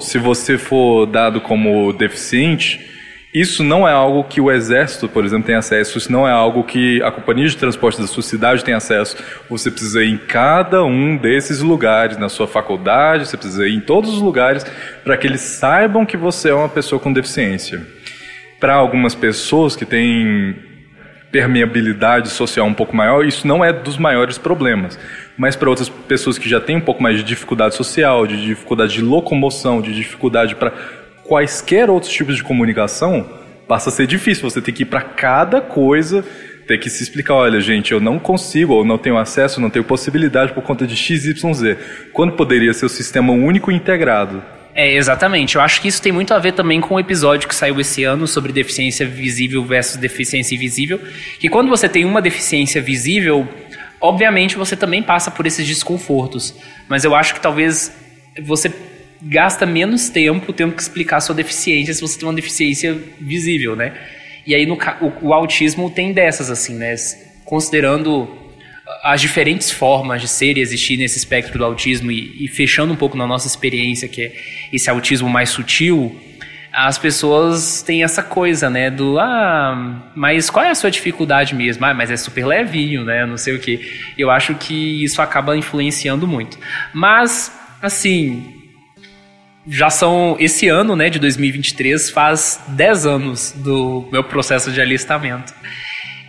Se 0.00 0.18
você 0.18 0.58
for 0.58 1.06
dado 1.06 1.40
como 1.40 1.92
deficiente, 1.94 2.93
isso 3.34 3.64
não 3.64 3.86
é 3.86 3.90
algo 3.90 4.22
que 4.22 4.40
o 4.40 4.48
Exército, 4.48 5.08
por 5.08 5.24
exemplo, 5.24 5.44
tem 5.44 5.56
acesso, 5.56 5.98
isso 5.98 6.12
não 6.12 6.26
é 6.26 6.30
algo 6.30 6.62
que 6.62 7.02
a 7.02 7.10
companhia 7.10 7.48
de 7.48 7.56
transporte 7.56 8.00
da 8.00 8.06
sua 8.06 8.22
cidade 8.22 8.62
tem 8.62 8.74
acesso. 8.74 9.16
Você 9.50 9.72
precisa 9.72 10.04
ir 10.04 10.12
em 10.12 10.16
cada 10.16 10.84
um 10.84 11.16
desses 11.16 11.60
lugares, 11.60 12.16
na 12.16 12.28
sua 12.28 12.46
faculdade, 12.46 13.26
você 13.26 13.36
precisa 13.36 13.66
ir 13.66 13.74
em 13.74 13.80
todos 13.80 14.14
os 14.14 14.20
lugares 14.20 14.64
para 15.02 15.16
que 15.16 15.26
eles 15.26 15.40
saibam 15.40 16.06
que 16.06 16.16
você 16.16 16.50
é 16.50 16.54
uma 16.54 16.68
pessoa 16.68 17.00
com 17.00 17.12
deficiência. 17.12 17.84
Para 18.60 18.74
algumas 18.74 19.16
pessoas 19.16 19.74
que 19.74 19.84
têm 19.84 20.54
permeabilidade 21.32 22.28
social 22.28 22.64
um 22.64 22.72
pouco 22.72 22.94
maior, 22.94 23.26
isso 23.26 23.48
não 23.48 23.64
é 23.64 23.72
dos 23.72 23.98
maiores 23.98 24.38
problemas. 24.38 24.96
Mas 25.36 25.56
para 25.56 25.68
outras 25.68 25.88
pessoas 25.88 26.38
que 26.38 26.48
já 26.48 26.60
têm 26.60 26.76
um 26.76 26.80
pouco 26.80 27.02
mais 27.02 27.16
de 27.16 27.24
dificuldade 27.24 27.74
social, 27.74 28.24
de 28.28 28.40
dificuldade 28.40 28.92
de 28.92 29.02
locomoção, 29.02 29.82
de 29.82 29.92
dificuldade 29.92 30.54
para 30.54 30.72
quaisquer 31.24 31.90
outros 31.90 32.12
tipos 32.12 32.36
de 32.36 32.42
comunicação, 32.42 33.28
passa 33.66 33.88
a 33.88 33.92
ser 33.92 34.06
difícil. 34.06 34.48
Você 34.48 34.60
tem 34.60 34.72
que 34.72 34.82
ir 34.82 34.86
para 34.86 35.00
cada 35.00 35.60
coisa, 35.60 36.24
ter 36.66 36.78
que 36.78 36.88
se 36.88 37.02
explicar, 37.02 37.34
olha, 37.34 37.60
gente, 37.60 37.92
eu 37.92 38.00
não 38.00 38.18
consigo, 38.18 38.74
ou 38.74 38.84
não 38.84 38.98
tenho 38.98 39.16
acesso, 39.16 39.60
não 39.60 39.70
tenho 39.70 39.84
possibilidade 39.84 40.52
por 40.52 40.62
conta 40.62 40.86
de 40.86 40.96
XYZ. 40.96 41.42
Quando 42.12 42.32
poderia 42.32 42.72
ser 42.72 42.86
o 42.86 42.88
sistema 42.88 43.32
único 43.32 43.70
e 43.70 43.74
integrado? 43.74 44.42
É, 44.74 44.94
exatamente. 44.94 45.54
Eu 45.54 45.62
acho 45.62 45.80
que 45.80 45.86
isso 45.86 46.02
tem 46.02 46.10
muito 46.10 46.34
a 46.34 46.38
ver 46.38 46.52
também 46.52 46.80
com 46.80 46.96
o 46.96 47.00
episódio 47.00 47.48
que 47.48 47.54
saiu 47.54 47.78
esse 47.80 48.02
ano 48.02 48.26
sobre 48.26 48.52
deficiência 48.52 49.06
visível 49.06 49.64
versus 49.64 49.96
deficiência 49.96 50.56
invisível. 50.56 51.00
Que 51.38 51.48
quando 51.48 51.68
você 51.68 51.88
tem 51.88 52.04
uma 52.04 52.20
deficiência 52.20 52.82
visível, 52.82 53.48
obviamente 54.00 54.56
você 54.56 54.76
também 54.76 55.00
passa 55.00 55.30
por 55.30 55.46
esses 55.46 55.64
desconfortos. 55.64 56.56
Mas 56.88 57.04
eu 57.04 57.14
acho 57.14 57.34
que 57.34 57.40
talvez 57.40 57.92
você 58.42 58.68
gasta 59.24 59.64
menos 59.64 60.08
tempo 60.08 60.52
tendo 60.52 60.74
que 60.74 60.82
explicar 60.82 61.20
sua 61.20 61.34
deficiência 61.34 61.94
se 61.94 62.00
você 62.00 62.18
tem 62.18 62.28
uma 62.28 62.34
deficiência 62.34 62.96
visível, 63.20 63.74
né? 63.74 63.92
E 64.46 64.54
aí 64.54 64.66
no, 64.66 64.74
o, 64.74 65.28
o 65.28 65.34
autismo 65.34 65.90
tem 65.90 66.12
dessas, 66.12 66.50
assim, 66.50 66.74
né? 66.74 66.94
Considerando 67.44 68.28
as 69.02 69.20
diferentes 69.20 69.70
formas 69.70 70.20
de 70.20 70.28
ser 70.28 70.58
e 70.58 70.60
existir 70.60 70.96
nesse 70.96 71.18
espectro 71.18 71.58
do 71.58 71.64
autismo 71.64 72.10
e, 72.10 72.44
e, 72.44 72.48
fechando 72.48 72.92
um 72.92 72.96
pouco 72.96 73.16
na 73.16 73.26
nossa 73.26 73.46
experiência, 73.46 74.08
que 74.08 74.22
é 74.22 74.32
esse 74.72 74.90
autismo 74.90 75.28
mais 75.28 75.48
sutil, 75.48 76.14
as 76.70 76.98
pessoas 76.98 77.82
têm 77.82 78.02
essa 78.02 78.22
coisa, 78.22 78.68
né, 78.68 78.90
do 78.90 79.18
ah, 79.18 80.10
mas 80.14 80.50
qual 80.50 80.64
é 80.64 80.70
a 80.70 80.74
sua 80.74 80.90
dificuldade 80.90 81.54
mesmo? 81.54 81.84
Ah, 81.86 81.94
mas 81.94 82.10
é 82.10 82.16
super 82.16 82.44
levinho, 82.46 83.04
né, 83.04 83.24
não 83.24 83.36
sei 83.36 83.54
o 83.54 83.58
que. 83.58 83.80
Eu 84.18 84.30
acho 84.30 84.54
que 84.56 85.02
isso 85.02 85.22
acaba 85.22 85.56
influenciando 85.56 86.26
muito. 86.26 86.58
Mas, 86.92 87.52
assim, 87.80 88.53
já 89.66 89.88
são 89.88 90.36
esse 90.38 90.68
ano, 90.68 90.94
né, 90.94 91.08
de 91.08 91.18
2023, 91.18 92.10
faz 92.10 92.60
10 92.68 93.06
anos 93.06 93.52
do 93.56 94.06
meu 94.12 94.22
processo 94.22 94.70
de 94.70 94.80
alistamento. 94.80 95.54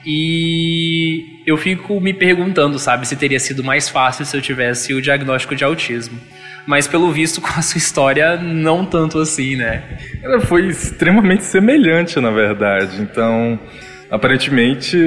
E 0.06 1.42
eu 1.48 1.58
fico 1.58 2.00
me 2.00 2.14
perguntando, 2.14 2.78
sabe, 2.78 3.08
se 3.08 3.16
teria 3.16 3.40
sido 3.40 3.64
mais 3.64 3.90
fácil 3.90 4.24
se 4.26 4.38
eu 4.38 4.42
tivesse 4.42 4.94
o 4.94 5.02
diagnóstico 5.02 5.56
de 5.56 5.64
autismo. 5.64 6.20
Mas 6.66 6.88
pelo 6.88 7.12
visto, 7.12 7.42
com 7.42 7.48
a 7.48 7.62
sua 7.62 7.78
história, 7.78 8.38
não 8.38 8.86
tanto 8.86 9.20
assim, 9.20 9.56
né? 9.56 9.84
Ela 10.22 10.40
foi 10.40 10.68
extremamente 10.68 11.44
semelhante, 11.44 12.20
na 12.20 12.32
verdade. 12.32 13.02
Então, 13.02 13.60
aparentemente, 14.10 14.98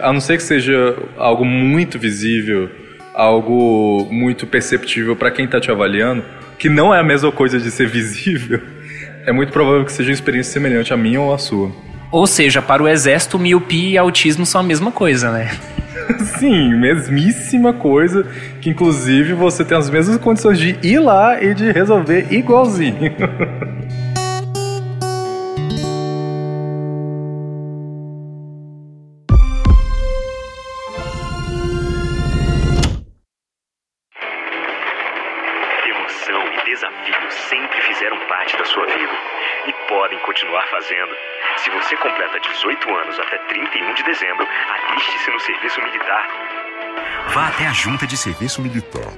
a 0.00 0.12
não 0.12 0.20
ser 0.20 0.38
que 0.38 0.42
seja 0.42 0.96
algo 1.16 1.44
muito 1.44 1.98
visível, 1.98 2.70
algo 3.14 4.08
muito 4.10 4.46
perceptível 4.46 5.14
para 5.14 5.30
quem 5.30 5.44
está 5.44 5.60
te 5.60 5.70
avaliando, 5.70 6.24
que 6.62 6.68
não 6.68 6.94
é 6.94 7.00
a 7.00 7.02
mesma 7.02 7.32
coisa 7.32 7.58
de 7.58 7.72
ser 7.72 7.88
visível, 7.88 8.60
é 9.26 9.32
muito 9.32 9.52
provável 9.52 9.84
que 9.84 9.90
seja 9.90 10.10
uma 10.10 10.14
experiência 10.14 10.52
semelhante 10.52 10.94
à 10.94 10.96
minha 10.96 11.20
ou 11.20 11.34
à 11.34 11.38
sua. 11.38 11.72
Ou 12.12 12.24
seja, 12.24 12.62
para 12.62 12.80
o 12.80 12.86
exército, 12.86 13.36
miopia 13.36 13.90
e 13.90 13.98
autismo 13.98 14.46
são 14.46 14.60
a 14.60 14.64
mesma 14.64 14.92
coisa, 14.92 15.32
né? 15.32 15.50
Sim, 16.38 16.76
mesmíssima 16.76 17.72
coisa, 17.72 18.24
que 18.60 18.70
inclusive 18.70 19.32
você 19.32 19.64
tem 19.64 19.76
as 19.76 19.90
mesmas 19.90 20.18
condições 20.18 20.56
de 20.56 20.78
ir 20.84 21.00
lá 21.00 21.42
e 21.42 21.52
de 21.52 21.72
resolver 21.72 22.28
igualzinho. 22.30 23.12
junta 47.82 48.06
de 48.06 48.16
serviço 48.16 48.62
militar. 48.62 49.12